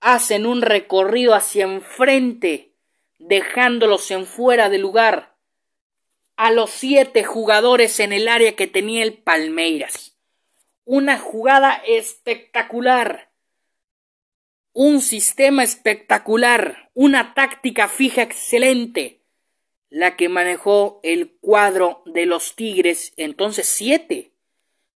hacen 0.00 0.46
un 0.46 0.62
recorrido 0.62 1.34
hacia 1.34 1.64
enfrente, 1.64 2.74
dejándolos 3.18 4.10
en 4.10 4.26
fuera 4.26 4.68
de 4.68 4.78
lugar 4.78 5.32
a 6.36 6.50
los 6.50 6.70
siete 6.70 7.24
jugadores 7.24 8.00
en 8.00 8.12
el 8.12 8.26
área 8.26 8.56
que 8.56 8.66
tenía 8.66 9.04
el 9.04 9.14
Palmeiras. 9.14 10.16
Una 10.84 11.18
jugada 11.18 11.80
espectacular, 11.86 13.30
un 14.72 15.00
sistema 15.00 15.62
espectacular, 15.62 16.90
una 16.94 17.34
táctica 17.34 17.88
fija 17.88 18.22
excelente, 18.22 19.21
la 19.92 20.16
que 20.16 20.30
manejó 20.30 21.00
el 21.02 21.32
cuadro 21.42 22.02
de 22.06 22.24
los 22.24 22.56
Tigres, 22.56 23.12
entonces 23.18 23.66
siete 23.66 24.32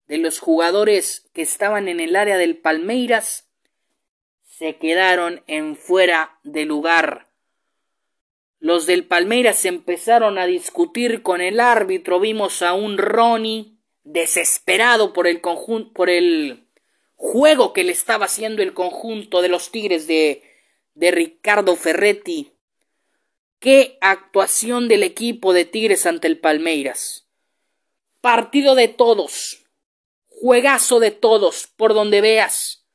de 0.05 0.19
los 0.19 0.37
jugadores 0.37 1.27
que 1.33 1.41
estaban 1.41 1.87
en 1.87 1.99
el 1.99 2.15
área 2.15 2.37
del 2.37 2.57
Palmeiras 2.57 3.49
se 4.43 4.77
quedaron 4.77 5.41
en 5.47 5.75
fuera 5.75 6.37
de 6.43 6.65
lugar. 6.65 7.27
Los 8.59 8.85
del 8.85 9.03
Palmeiras 9.03 9.65
empezaron 9.65 10.37
a 10.37 10.45
discutir 10.45 11.23
con 11.23 11.41
el 11.41 11.59
árbitro. 11.59 12.19
Vimos 12.19 12.61
a 12.61 12.73
un 12.73 12.99
Ronnie 12.99 13.79
desesperado 14.03 15.11
por 15.11 15.25
el 15.25 15.41
conjunto, 15.41 15.91
por 15.93 16.11
el 16.11 16.67
juego 17.15 17.73
que 17.73 17.83
le 17.83 17.93
estaba 17.93 18.25
haciendo 18.25 18.61
el 18.61 18.75
conjunto 18.75 19.41
de 19.41 19.49
los 19.49 19.71
Tigres 19.71 20.05
de, 20.05 20.43
de 20.93 21.09
Ricardo 21.09 21.75
Ferretti. 21.75 22.52
Qué 23.63 23.97
actuación 24.01 24.89
del 24.89 25.03
equipo 25.03 25.53
de 25.53 25.63
Tigres 25.63 26.05
ante 26.05 26.27
el 26.27 26.37
Palmeiras. 26.37 27.29
Partido 28.19 28.75
de 28.75 28.89
todos. 28.89 29.65
Juegazo 30.27 30.99
de 30.99 31.11
todos, 31.11 31.67
por 31.77 31.93
donde 31.93 32.19
veas. 32.19 32.85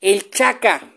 El 0.00 0.30
Chaca 0.30 0.90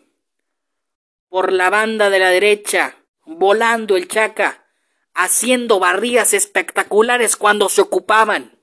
por 1.28 1.52
la 1.52 1.70
banda 1.70 2.10
de 2.10 2.20
la 2.20 2.30
derecha, 2.30 2.96
volando 3.26 3.98
el 3.98 4.08
Chaca, 4.08 4.66
haciendo 5.14 5.80
barridas 5.80 6.34
espectaculares 6.34 7.36
cuando 7.36 7.68
se 7.68 7.82
ocupaban. 7.82 8.58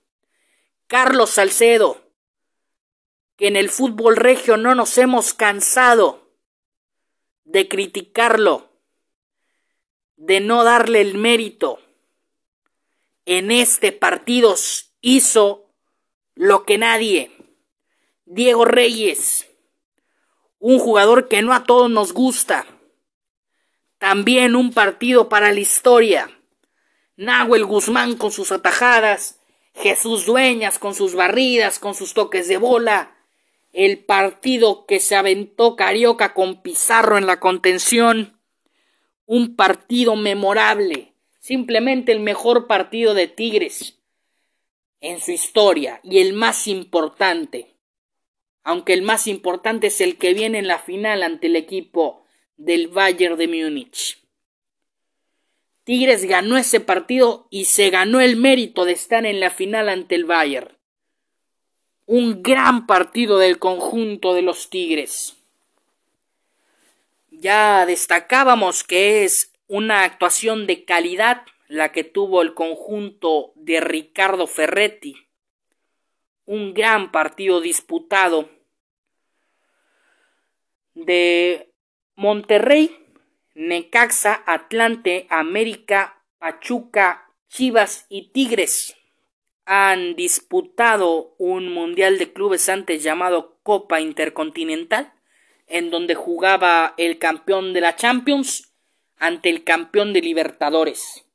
Carlos 0.86 1.28
Salcedo, 1.28 2.14
que 3.36 3.48
en 3.48 3.56
el 3.56 3.68
fútbol 3.68 4.16
regio 4.16 4.56
no 4.56 4.74
nos 4.74 4.96
hemos 4.96 5.34
cansado 5.34 6.32
de 7.44 7.68
criticarlo, 7.68 8.65
de 10.16 10.40
no 10.40 10.64
darle 10.64 11.00
el 11.00 11.14
mérito. 11.14 11.78
En 13.24 13.50
este 13.50 13.92
partido 13.92 14.54
hizo 15.00 15.66
lo 16.34 16.64
que 16.64 16.78
nadie. 16.78 17.32
Diego 18.24 18.64
Reyes, 18.64 19.48
un 20.58 20.78
jugador 20.78 21.28
que 21.28 21.42
no 21.42 21.52
a 21.52 21.64
todos 21.64 21.90
nos 21.90 22.12
gusta. 22.12 22.66
También 23.98 24.56
un 24.56 24.72
partido 24.72 25.28
para 25.28 25.52
la 25.52 25.60
historia. 25.60 26.30
Nahuel 27.16 27.64
Guzmán 27.64 28.16
con 28.16 28.30
sus 28.30 28.52
atajadas, 28.52 29.40
Jesús 29.74 30.26
Dueñas 30.26 30.78
con 30.78 30.94
sus 30.94 31.14
barridas, 31.14 31.78
con 31.78 31.94
sus 31.94 32.14
toques 32.14 32.48
de 32.48 32.56
bola, 32.56 33.16
el 33.72 34.04
partido 34.04 34.86
que 34.86 35.00
se 35.00 35.16
aventó 35.16 35.76
Carioca 35.76 36.34
con 36.34 36.62
Pizarro 36.62 37.18
en 37.18 37.26
la 37.26 37.40
contención, 37.40 38.35
un 39.26 39.54
partido 39.56 40.16
memorable, 40.16 41.12
simplemente 41.38 42.12
el 42.12 42.20
mejor 42.20 42.66
partido 42.66 43.14
de 43.14 43.28
Tigres 43.28 43.98
en 45.00 45.20
su 45.20 45.32
historia 45.32 46.00
y 46.02 46.18
el 46.18 46.32
más 46.32 46.66
importante 46.66 47.76
aunque 48.66 48.94
el 48.94 49.02
más 49.02 49.28
importante 49.28 49.86
es 49.86 50.00
el 50.00 50.18
que 50.18 50.34
viene 50.34 50.58
en 50.58 50.66
la 50.66 50.80
final 50.80 51.22
ante 51.22 51.46
el 51.46 51.54
equipo 51.54 52.26
del 52.56 52.88
Bayern 52.88 53.38
de 53.38 53.46
Múnich. 53.46 54.18
Tigres 55.84 56.24
ganó 56.24 56.56
ese 56.56 56.80
partido 56.80 57.46
y 57.48 57.66
se 57.66 57.90
ganó 57.90 58.20
el 58.20 58.34
mérito 58.34 58.84
de 58.84 58.90
estar 58.90 59.24
en 59.24 59.38
la 59.38 59.50
final 59.50 59.88
ante 59.88 60.16
el 60.16 60.24
Bayern. 60.24 60.76
Un 62.06 62.42
gran 62.42 62.88
partido 62.88 63.38
del 63.38 63.60
conjunto 63.60 64.34
de 64.34 64.42
los 64.42 64.68
Tigres. 64.68 65.35
Ya 67.38 67.84
destacábamos 67.84 68.82
que 68.82 69.24
es 69.24 69.52
una 69.68 70.04
actuación 70.04 70.66
de 70.66 70.84
calidad 70.84 71.42
la 71.68 71.92
que 71.92 72.02
tuvo 72.02 72.40
el 72.40 72.54
conjunto 72.54 73.52
de 73.56 73.80
Ricardo 73.80 74.46
Ferretti. 74.46 75.28
Un 76.46 76.72
gran 76.72 77.12
partido 77.12 77.60
disputado 77.60 78.48
de 80.94 81.72
Monterrey 82.14 82.96
Necaxa, 83.54 84.42
Atlante, 84.46 85.26
América, 85.28 86.22
Pachuca, 86.38 87.30
Chivas 87.48 88.06
y 88.08 88.30
Tigres 88.30 88.96
han 89.66 90.14
disputado 90.14 91.34
un 91.38 91.72
Mundial 91.72 92.18
de 92.18 92.32
Clubes 92.32 92.68
antes 92.68 93.02
llamado 93.02 93.58
Copa 93.62 94.00
Intercontinental, 94.00 95.12
en 95.66 95.90
donde 95.90 96.14
jugaba 96.14 96.94
el 96.96 97.18
campeón 97.18 97.72
de 97.72 97.80
la 97.80 97.96
Champions 97.96 98.72
ante 99.18 99.48
el 99.48 99.64
campeón 99.64 100.12
de 100.12 100.20
Libertadores. 100.20 101.26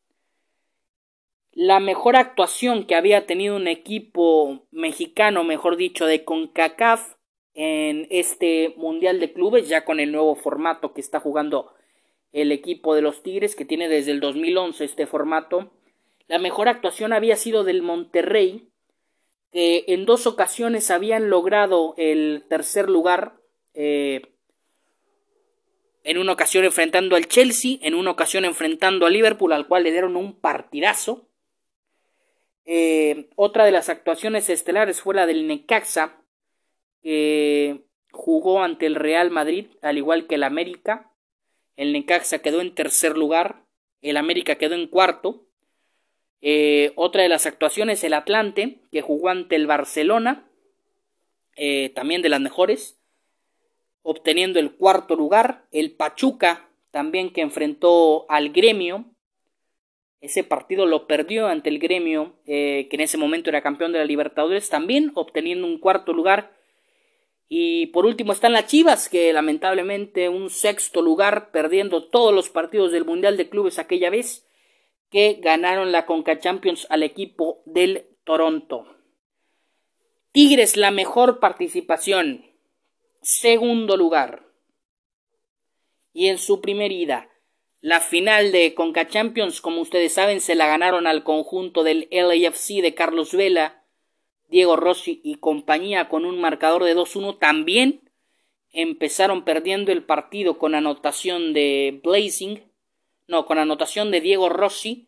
La 1.54 1.80
mejor 1.80 2.16
actuación 2.16 2.86
que 2.86 2.96
había 2.96 3.26
tenido 3.26 3.56
un 3.58 3.68
equipo 3.68 4.66
mexicano, 4.72 5.44
mejor 5.44 5.76
dicho, 5.76 6.06
de 6.06 6.24
CONCACAF 6.24 7.16
en 7.54 8.08
este 8.10 8.74
Mundial 8.78 9.20
de 9.20 9.34
Clubes, 9.34 9.68
ya 9.68 9.84
con 9.84 10.00
el 10.00 10.12
nuevo 10.12 10.36
formato 10.36 10.94
que 10.94 11.02
está 11.02 11.20
jugando 11.20 11.74
el 12.32 12.54
equipo 12.54 12.96
de 12.96 13.02
los 13.02 13.24
Tigres, 13.24 13.56
que 13.56 13.66
tiene 13.66 13.90
desde 13.90 14.12
el 14.12 14.22
2011 14.22 14.86
este 14.86 15.06
formato. 15.08 15.72
La 16.28 16.40
mejor 16.40 16.70
actuación 16.70 17.12
había 17.12 17.36
sido 17.36 17.66
del 17.66 17.82
Monterrey, 17.82 18.70
que 19.52 19.84
en 19.88 20.06
dos 20.06 20.28
ocasiones 20.28 20.90
habían 20.90 21.30
logrado 21.30 21.94
el 21.98 22.46
tercer 22.48 22.90
lugar. 22.90 23.41
Eh, 23.74 24.22
en 26.04 26.18
una 26.18 26.34
ocasión 26.34 26.66
enfrentando 26.66 27.16
al 27.16 27.28
Chelsea, 27.28 27.78
en 27.82 27.94
una 27.94 28.12
ocasión 28.12 28.44
enfrentando 28.44 29.06
al 29.06 29.14
Liverpool, 29.14 29.54
al 29.54 29.68
cual 29.68 29.84
le 29.84 29.92
dieron 29.92 30.16
un 30.16 30.40
partidazo. 30.40 31.28
Eh, 32.66 33.30
otra 33.36 33.66
de 33.66 33.72
las 33.72 33.90
actuaciones 33.90 34.50
estelares 34.50 35.02
fue 35.02 35.16
la 35.16 35.28
del 35.28 35.48
Necaxa, 35.48 36.18
que 37.04 37.86
jugó 38.12 38.64
ante 38.64 38.88
el 38.88 38.96
Real 38.96 39.30
Madrid, 39.30 39.68
al 39.82 39.98
igual 39.98 40.28
que 40.28 40.36
el 40.36 40.44
América. 40.44 41.12
El 41.76 41.94
Necaxa 41.94 42.40
quedó 42.40 42.62
en 42.62 42.74
tercer 42.74 43.18
lugar, 43.18 43.64
el 44.02 44.18
América 44.18 44.56
quedó 44.56 44.76
en 44.76 44.88
cuarto. 44.88 45.46
Eh, 46.42 46.94
otra 46.96 47.22
de 47.22 47.30
las 47.30 47.46
actuaciones, 47.46 48.04
el 48.04 48.14
Atlante, 48.14 48.80
que 48.92 49.02
jugó 49.02 49.30
ante 49.30 49.56
el 49.56 49.68
Barcelona, 49.68 50.48
también 51.94 52.24
de 52.24 52.30
las 52.30 52.42
mejores, 52.42 53.01
obteniendo 54.04 54.60
el 54.60 54.72
cuarto 54.72 55.16
lugar. 55.16 55.66
El 55.72 55.92
Pachuca, 55.92 56.70
también 56.92 57.32
que 57.32 57.42
enfrentó 57.42 58.26
al 58.30 58.50
Gremio, 58.50 59.06
ese 60.22 60.44
partido 60.44 60.86
lo 60.86 61.08
perdió 61.08 61.48
ante 61.48 61.70
el 61.70 61.80
gremio, 61.80 62.36
eh, 62.46 62.88
que 62.90 62.96
en 62.96 63.02
ese 63.02 63.18
momento 63.18 63.50
era 63.50 63.64
campeón 63.64 63.92
de 63.92 63.98
la 63.98 64.06
Libertadores, 64.06 64.70
también 64.70 65.12
obteniendo 65.16 65.66
un 65.66 65.80
cuarto 65.80 66.14
lugar. 66.14 66.56
Y 67.50 67.88
por 67.88 68.06
último 68.06 68.32
están 68.32 68.54
las 68.54 68.68
Chivas, 68.68 69.10
que 69.10 69.34
lamentablemente 69.34 70.30
un 70.30 70.52
sexto 70.52 71.02
lugar, 71.02 71.50
perdiendo 71.52 72.04
todos 72.04 72.34
los 72.34 72.50
partidos 72.50 72.92
del 72.92 73.04
Mundial 73.04 73.36
de 73.36 73.50
Clubes 73.50 73.80
aquella 73.80 74.12
vez, 74.12 74.48
que 75.10 75.40
ganaron 75.42 75.92
la 75.92 76.06
Conca 76.06 76.40
Champions 76.40 76.86
al 76.92 77.02
equipo 77.02 77.64
del 77.66 78.06
Toronto. 78.24 78.86
Tigres, 80.32 80.78
la 80.78 80.92
mejor 80.92 81.40
participación, 81.40 82.46
segundo 83.22 83.98
lugar. 83.98 84.46
Y 86.14 86.28
en 86.28 86.38
su 86.38 86.62
primer 86.62 86.92
ida, 86.92 87.30
la 87.80 88.00
final 88.00 88.52
de 88.52 88.76
Conca 88.76 89.08
Champions, 89.08 89.62
como 89.62 89.82
ustedes 89.82 90.14
saben, 90.14 90.42
se 90.42 90.56
la 90.56 90.68
ganaron 90.68 91.08
al 91.08 91.24
conjunto 91.24 91.84
del 91.84 92.08
LAFC 92.12 92.82
de 92.82 92.94
Carlos 92.94 93.34
Vela, 93.34 93.84
Diego 94.50 94.76
Rossi 94.76 95.22
y 95.24 95.36
compañía 95.36 96.10
con 96.10 96.26
un 96.26 96.40
marcador 96.40 96.84
de 96.84 96.96
2-1. 96.96 97.40
También 97.40 98.02
empezaron 98.74 99.46
perdiendo 99.46 99.92
el 99.92 100.04
partido 100.04 100.58
con 100.58 100.76
anotación 100.76 101.54
de 101.54 102.02
Blazing, 102.04 102.62
no, 103.28 103.46
con 103.46 103.58
anotación 103.58 104.12
de 104.12 104.22
Diego 104.22 104.50
Rossi 104.50 105.08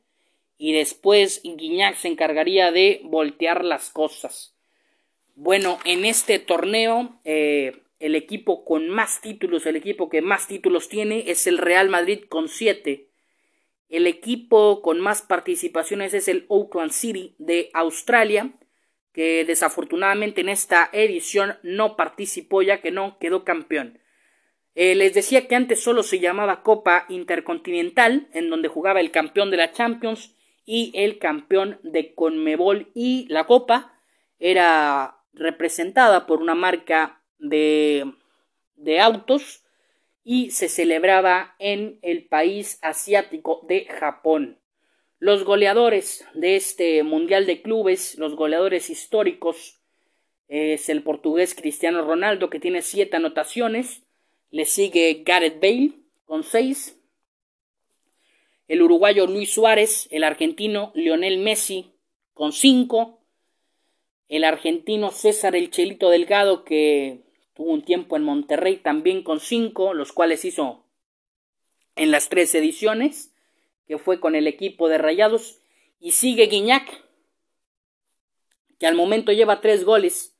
y 0.57 0.73
después 0.73 1.41
Guiñac 1.43 1.97
se 1.97 2.07
encargaría 2.07 2.71
de 2.71 3.01
voltear 3.03 3.65
las 3.65 3.89
cosas. 3.89 4.55
Bueno, 5.35 5.77
en 5.83 6.05
este 6.05 6.39
torneo 6.39 7.19
eh, 7.25 7.82
el 8.03 8.15
equipo 8.15 8.65
con 8.65 8.89
más 8.89 9.21
títulos, 9.21 9.65
el 9.65 9.77
equipo 9.77 10.09
que 10.09 10.21
más 10.21 10.45
títulos 10.45 10.89
tiene 10.89 11.31
es 11.31 11.47
el 11.47 11.57
Real 11.57 11.87
Madrid 11.87 12.25
con 12.27 12.49
7. 12.49 13.07
El 13.87 14.07
equipo 14.07 14.81
con 14.81 14.99
más 14.99 15.21
participaciones 15.21 16.13
es 16.13 16.27
el 16.27 16.45
Auckland 16.49 16.91
City 16.91 17.33
de 17.37 17.69
Australia, 17.73 18.51
que 19.13 19.45
desafortunadamente 19.45 20.41
en 20.41 20.49
esta 20.49 20.89
edición 20.91 21.55
no 21.63 21.95
participó 21.95 22.61
ya 22.61 22.81
que 22.81 22.91
no 22.91 23.17
quedó 23.19 23.45
campeón. 23.45 23.99
Eh, 24.75 24.95
les 24.95 25.13
decía 25.13 25.47
que 25.47 25.55
antes 25.55 25.81
solo 25.81 26.03
se 26.03 26.19
llamaba 26.19 26.61
Copa 26.61 27.05
Intercontinental, 27.07 28.27
en 28.33 28.49
donde 28.49 28.67
jugaba 28.67 28.99
el 28.99 29.11
campeón 29.11 29.49
de 29.49 29.57
la 29.57 29.71
Champions 29.71 30.35
y 30.65 30.91
el 30.93 31.19
campeón 31.19 31.79
de 31.83 32.13
Conmebol 32.15 32.91
y 32.93 33.27
la 33.29 33.45
Copa 33.45 33.97
era 34.39 35.19
representada 35.31 36.27
por 36.27 36.41
una 36.41 36.53
marca 36.53 37.22
de, 37.43 38.11
de 38.77 38.99
autos 38.99 39.63
y 40.23 40.51
se 40.51 40.69
celebraba 40.69 41.55
en 41.59 41.99
el 42.01 42.25
país 42.25 42.79
asiático 42.81 43.61
de 43.67 43.85
Japón. 43.85 44.57
Los 45.19 45.43
goleadores 45.43 46.25
de 46.33 46.55
este 46.55 47.03
Mundial 47.03 47.45
de 47.45 47.61
Clubes, 47.61 48.17
los 48.17 48.35
goleadores 48.35 48.89
históricos, 48.89 49.79
es 50.47 50.89
el 50.89 51.03
portugués 51.03 51.55
Cristiano 51.55 52.03
Ronaldo 52.03 52.49
que 52.49 52.59
tiene 52.59 52.81
siete 52.81 53.17
anotaciones, 53.17 54.03
le 54.51 54.65
sigue 54.65 55.23
Gareth 55.25 55.61
Bale 55.61 55.91
con 56.25 56.43
seis, 56.43 56.99
el 58.67 58.81
uruguayo 58.81 59.27
Luis 59.27 59.53
Suárez, 59.53 60.07
el 60.11 60.23
argentino 60.23 60.91
Lionel 60.95 61.39
Messi 61.39 61.91
con 62.33 62.51
cinco, 62.51 63.19
el 64.29 64.43
argentino 64.43 65.11
César 65.11 65.55
El 65.55 65.69
Chelito 65.69 66.09
Delgado 66.09 66.63
que 66.63 67.21
Tuvo 67.53 67.71
un 67.71 67.83
tiempo 67.83 68.15
en 68.15 68.23
Monterrey 68.23 68.77
también 68.77 69.23
con 69.23 69.39
cinco, 69.39 69.93
los 69.93 70.11
cuales 70.11 70.43
hizo 70.45 70.83
en 71.95 72.11
las 72.11 72.29
tres 72.29 72.53
ediciones, 72.55 73.33
que 73.87 73.97
fue 73.97 74.19
con 74.19 74.35
el 74.35 74.47
equipo 74.47 74.89
de 74.89 74.97
Rayados. 74.97 75.59
Y 75.99 76.11
sigue 76.11 76.47
Guiñac, 76.47 77.03
que 78.79 78.87
al 78.87 78.95
momento 78.95 79.31
lleva 79.31 79.61
tres 79.61 79.85
goles 79.85 80.35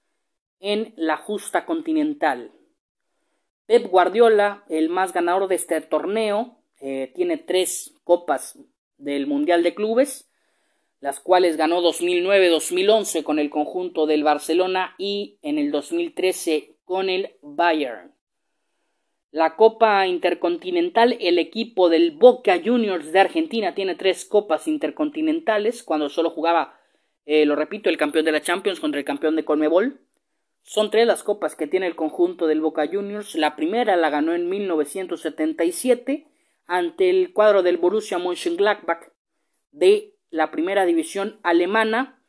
en 0.60 0.93
la 0.97 1.17
justa 1.17 1.65
continental. 1.65 2.52
Pep 3.65 3.88
Guardiola, 3.88 4.63
el 4.67 4.89
más 4.89 5.13
ganador 5.13 5.47
de 5.47 5.56
este 5.56 5.80
torneo, 5.82 6.58
eh, 6.82 7.12
tiene 7.15 7.38
tres 7.38 7.93
copas 8.04 8.58
del 8.97 9.28
Mundial 9.28 9.63
de 9.63 9.73
Clubes, 9.73 10.30
las 10.99 11.19
cuales 11.19 11.58
ganó 11.58 11.82
2009-2011 11.82 13.23
con 13.23 13.39
el 13.39 13.49
conjunto 13.49 14.06
del 14.06 14.23
Barcelona 14.23 14.95
y 14.97 15.38
en 15.41 15.58
el 15.58 15.71
2013 15.71 16.73
con 16.86 17.10
el 17.10 17.32
Bayern. 17.41 18.13
La 19.32 19.56
Copa 19.56 20.06
Intercontinental, 20.06 21.17
el 21.19 21.39
equipo 21.39 21.89
del 21.89 22.12
Boca 22.12 22.62
Juniors 22.63 23.12
de 23.12 23.19
Argentina 23.19 23.74
tiene 23.74 23.96
tres 23.96 24.26
copas 24.26 24.67
intercontinentales, 24.67 25.82
cuando 25.82 26.10
solo 26.10 26.30
jugaba, 26.30 26.80
eh, 27.26 27.46
lo 27.46 27.56
repito, 27.56 27.89
el 27.89 27.98
campeón 27.98 28.26
de 28.26 28.32
la 28.32 28.41
Champions 28.41 28.80
contra 28.80 29.00
el 29.00 29.06
campeón 29.06 29.36
de 29.36 29.43
Colmebol. 29.43 30.00
Son 30.62 30.91
tres 30.91 31.08
las 31.08 31.24
copas 31.24 31.56
que 31.56 31.67
tiene 31.67 31.88
el 31.88 31.96
conjunto 31.96 32.46
del 32.46 32.62
Boca 32.62 32.88
Juniors. 32.88 33.36
La 33.36 33.56
primera 33.56 33.96
la 33.96 34.10
ganó 34.10 34.34
en 34.34 34.50
1977 34.50 36.28
ante 36.67 37.10
el 37.10 37.34
cuadro 37.34 37.63
del 37.63 37.78
Borussia 37.78 38.19
Mönchengladbach 38.19 39.10
de 39.72 40.13
la 40.30 40.52
primera 40.52 40.86
división 40.86 41.39
alemana 41.43 42.23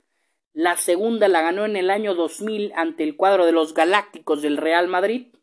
la 0.55 0.77
segunda 0.77 1.27
la 1.27 1.43
ganó 1.43 1.64
en 1.64 1.77
el 1.77 1.90
año 1.90 2.14
2000 2.14 2.73
ante 2.77 3.03
el 3.03 3.17
cuadro 3.17 3.45
de 3.45 3.51
los 3.51 3.75
Galácticos 3.75 4.40
del 4.40 4.57
Real 4.57 4.87
Madrid. 4.87 5.35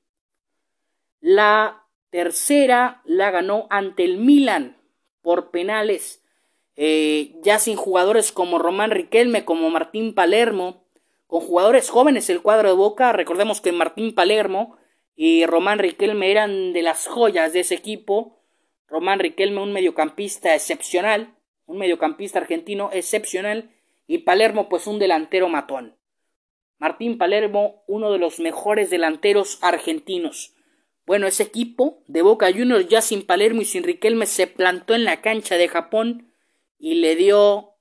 La 1.19 1.86
tercera 2.10 3.02
la 3.04 3.30
ganó 3.30 3.67
ante 3.69 4.06
el 4.06 4.17
Milan 4.17 4.78
por 5.21 5.52
penales, 5.52 6.24
eh, 6.78 7.36
ya 7.43 7.60
sin 7.60 7.76
jugadores 7.76 8.32
como 8.32 8.58
Román 8.58 8.91
Riquelme, 8.91 9.43
como 9.43 9.69
Martín 9.69 10.15
Palermo, 10.15 10.86
con 11.28 11.41
jugadores 11.41 11.89
jóvenes 11.89 12.30
el 12.30 12.41
cuadro 12.41 12.69
de 12.69 12.76
Boca. 12.76 13.12
Recordemos 13.12 13.60
que 13.60 13.74
Martín 13.74 14.15
Palermo 14.15 14.78
y 15.17 15.45
Román 15.45 15.80
Riquelme 15.80 16.32
eran 16.32 16.71
de 16.71 16.84
las 16.84 17.08
joyas 17.08 17.52
de 17.52 17.60
ese 17.60 17.76
equipo. 17.76 18.39
Román 18.88 19.19
Riquelme, 19.19 19.62
un 19.62 19.74
mediocampista 19.74 20.56
excepcional, 20.56 21.36
un 21.65 21.80
mediocampista 21.80 22.39
argentino 22.39 22.89
excepcional 22.93 23.71
y 24.12 24.17
Palermo 24.17 24.67
pues 24.67 24.88
un 24.88 25.00
delantero 25.00 25.47
matón. 25.47 25.95
Martín 26.80 27.17
Palermo, 27.17 27.86
uno 27.88 28.12
de 28.12 28.19
los 28.19 28.41
mejores 28.41 28.89
delanteros 28.89 29.58
argentinos. 29.62 30.54
Bueno, 31.06 31.28
ese 31.28 31.43
equipo 31.43 32.04
de 32.08 32.21
Boca 32.21 32.52
Juniors 32.52 32.89
ya 32.89 33.02
sin 33.02 33.26
Palermo 33.26 33.62
y 33.62 33.65
sin 33.65 33.84
Riquelme 33.84 34.26
se 34.26 34.47
plantó 34.47 34.95
en 34.95 35.06
la 35.06 35.21
cancha 35.21 35.56
de 35.56 35.69
Japón 35.69 36.34
y 36.78 36.95
le 36.95 37.15
dio 37.15 37.76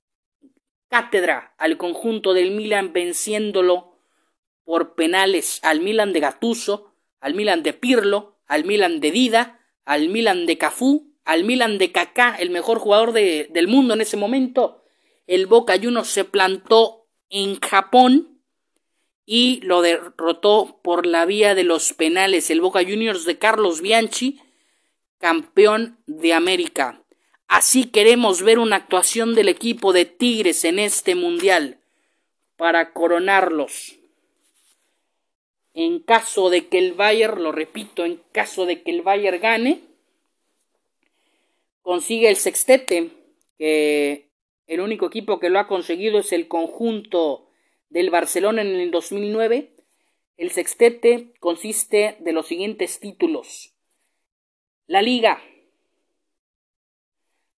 cátedra 0.88 1.52
al 1.58 1.76
conjunto 1.76 2.32
del 2.32 2.52
Milan 2.52 2.92
venciéndolo 2.92 3.96
por 4.62 4.94
penales 4.94 5.58
al 5.64 5.80
Milan 5.80 6.12
de 6.12 6.20
Gatuso, 6.20 6.94
al 7.18 7.34
Milan 7.34 7.64
de 7.64 7.72
Pirlo, 7.72 8.38
al 8.46 8.64
Milan 8.64 9.00
de 9.00 9.10
Dida, 9.10 9.58
al 9.84 10.08
Milan 10.10 10.46
de 10.46 10.58
Cafú 10.58 11.10
al 11.24 11.44
Milan 11.44 11.78
de 11.78 11.92
Kaká, 11.92 12.34
el 12.36 12.50
mejor 12.50 12.78
jugador 12.78 13.12
de, 13.12 13.48
del 13.52 13.68
mundo 13.68 13.94
en 13.94 14.00
ese 14.00 14.16
momento. 14.16 14.82
El 15.26 15.46
Boca 15.46 15.74
Juniors 15.74 16.08
se 16.08 16.24
plantó 16.24 17.06
en 17.28 17.60
Japón 17.60 18.40
y 19.24 19.60
lo 19.62 19.80
derrotó 19.82 20.80
por 20.82 21.06
la 21.06 21.24
vía 21.24 21.54
de 21.54 21.64
los 21.64 21.92
penales. 21.92 22.50
El 22.50 22.60
Boca 22.60 22.80
Juniors 22.82 23.24
de 23.24 23.38
Carlos 23.38 23.80
Bianchi, 23.80 24.40
campeón 25.18 25.98
de 26.06 26.32
América. 26.32 27.02
Así 27.46 27.84
queremos 27.84 28.42
ver 28.42 28.58
una 28.58 28.76
actuación 28.76 29.34
del 29.34 29.48
equipo 29.48 29.92
de 29.92 30.04
Tigres 30.04 30.64
en 30.64 30.78
este 30.78 31.14
mundial 31.14 31.78
para 32.56 32.92
coronarlos. 32.92 33.96
En 35.74 36.00
caso 36.00 36.50
de 36.50 36.68
que 36.68 36.78
el 36.78 36.94
Bayern, 36.94 37.42
lo 37.42 37.52
repito, 37.52 38.04
en 38.04 38.20
caso 38.32 38.66
de 38.66 38.82
que 38.82 38.90
el 38.90 39.02
Bayern 39.02 39.40
gane, 39.40 39.80
consigue 41.82 42.28
el 42.28 42.36
sextete, 42.36 43.10
que 43.58 44.29
el 44.70 44.80
único 44.80 45.06
equipo 45.06 45.40
que 45.40 45.50
lo 45.50 45.58
ha 45.58 45.66
conseguido 45.66 46.20
es 46.20 46.30
el 46.32 46.46
conjunto 46.46 47.48
del 47.88 48.08
Barcelona 48.08 48.62
en 48.62 48.68
el 48.68 48.92
2009. 48.92 49.74
El 50.36 50.52
sextete 50.52 51.32
consiste 51.40 52.16
de 52.20 52.32
los 52.32 52.46
siguientes 52.46 53.00
títulos. 53.00 53.74
La 54.86 55.02
Liga, 55.02 55.42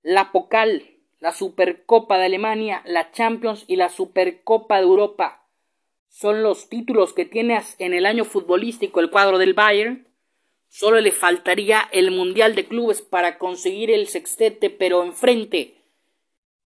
la 0.03 0.33
Pocal, 0.33 0.89
la 1.21 1.33
Supercopa 1.33 2.17
de 2.17 2.25
Alemania, 2.25 2.83
la 2.87 3.13
Champions 3.13 3.67
y 3.67 3.77
la 3.77 3.91
Supercopa 3.91 4.79
de 4.79 4.85
Europa 4.85 5.47
son 6.09 6.43
los 6.43 6.71
títulos 6.71 7.13
que 7.13 7.27
tienes 7.27 7.77
en 7.79 7.93
el 7.93 8.07
año 8.07 8.25
futbolístico 8.25 9.01
el 9.01 9.11
cuadro 9.11 9.37
del 9.37 9.53
Bayern. 9.53 10.09
Solo 10.71 10.99
le 10.99 11.13
faltaría 11.13 11.91
el 11.93 12.11
Mundial 12.11 12.55
de 12.55 12.65
Clubes 12.65 13.03
para 13.03 13.37
conseguir 13.37 13.91
el 13.91 14.09
sextete, 14.09 14.71
pero 14.71 15.05
enfrente 15.05 15.82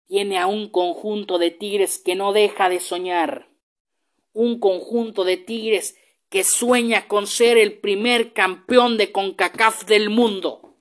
tiene 0.06 0.38
a 0.38 0.46
un 0.46 0.68
conjunto 0.68 1.38
de 1.38 1.50
Tigres 1.50 1.98
que 1.98 2.14
no 2.14 2.32
deja 2.32 2.68
de 2.68 2.80
soñar. 2.80 3.48
Un 4.32 4.58
conjunto 4.58 5.24
de 5.24 5.36
Tigres 5.36 5.96
que 6.28 6.44
sueña 6.44 7.06
con 7.06 7.26
ser 7.26 7.58
el 7.58 7.78
primer 7.78 8.32
campeón 8.32 8.96
de 8.96 9.12
CONCACAF 9.12 9.84
del 9.84 10.10
mundo. 10.10 10.74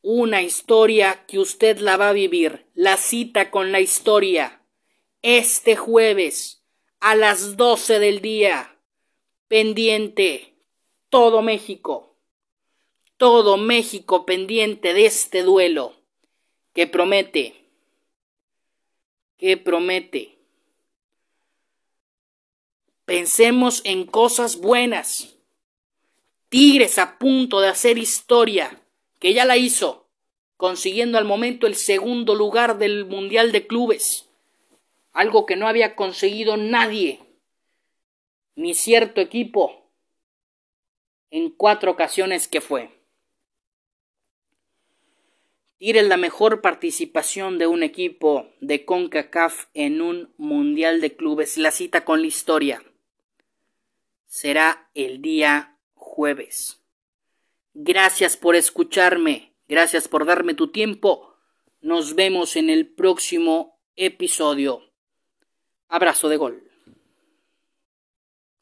Una 0.00 0.42
historia 0.42 1.24
que 1.26 1.38
usted 1.38 1.78
la 1.78 1.96
va 1.96 2.10
a 2.10 2.12
vivir, 2.12 2.66
la 2.74 2.96
cita 2.96 3.50
con 3.50 3.72
la 3.72 3.80
historia, 3.80 4.62
este 5.22 5.76
jueves 5.76 6.62
a 7.00 7.16
las 7.16 7.56
12 7.56 7.98
del 7.98 8.20
día. 8.20 8.76
Pendiente. 9.48 10.54
Todo 11.08 11.42
México. 11.42 12.16
Todo 13.16 13.56
México 13.56 14.24
pendiente 14.24 14.94
de 14.94 15.06
este 15.06 15.42
duelo. 15.42 15.94
Que 16.74 16.86
promete. 16.86 17.61
Que 19.42 19.56
promete. 19.56 20.38
Pensemos 23.04 23.80
en 23.82 24.06
cosas 24.06 24.60
buenas. 24.60 25.36
Tigres 26.48 26.96
a 26.98 27.18
punto 27.18 27.60
de 27.60 27.66
hacer 27.66 27.98
historia, 27.98 28.80
que 29.18 29.34
ya 29.34 29.44
la 29.44 29.56
hizo, 29.56 30.06
consiguiendo 30.56 31.18
al 31.18 31.24
momento 31.24 31.66
el 31.66 31.74
segundo 31.74 32.36
lugar 32.36 32.78
del 32.78 33.04
Mundial 33.04 33.50
de 33.50 33.66
Clubes 33.66 34.28
algo 35.12 35.44
que 35.44 35.56
no 35.56 35.68
había 35.68 35.94
conseguido 35.94 36.56
nadie, 36.56 37.20
ni 38.54 38.74
cierto 38.74 39.20
equipo, 39.20 39.90
en 41.30 41.50
cuatro 41.50 41.90
ocasiones 41.90 42.48
que 42.48 42.60
fue. 42.60 43.01
Tire 45.82 46.04
la 46.04 46.16
mejor 46.16 46.60
participación 46.60 47.58
de 47.58 47.66
un 47.66 47.82
equipo 47.82 48.54
de 48.60 48.84
CONCACAF 48.84 49.66
en 49.74 50.00
un 50.00 50.32
Mundial 50.36 51.00
de 51.00 51.16
Clubes. 51.16 51.58
La 51.58 51.72
cita 51.72 52.04
con 52.04 52.20
la 52.20 52.28
historia 52.28 52.84
será 54.24 54.88
el 54.94 55.20
día 55.20 55.76
jueves. 55.94 56.80
Gracias 57.74 58.36
por 58.36 58.54
escucharme, 58.54 59.56
gracias 59.66 60.06
por 60.06 60.24
darme 60.24 60.54
tu 60.54 60.68
tiempo. 60.68 61.34
Nos 61.80 62.14
vemos 62.14 62.54
en 62.54 62.70
el 62.70 62.86
próximo 62.86 63.76
episodio. 63.96 64.92
Abrazo 65.88 66.28
de 66.28 66.36
gol. 66.36 66.71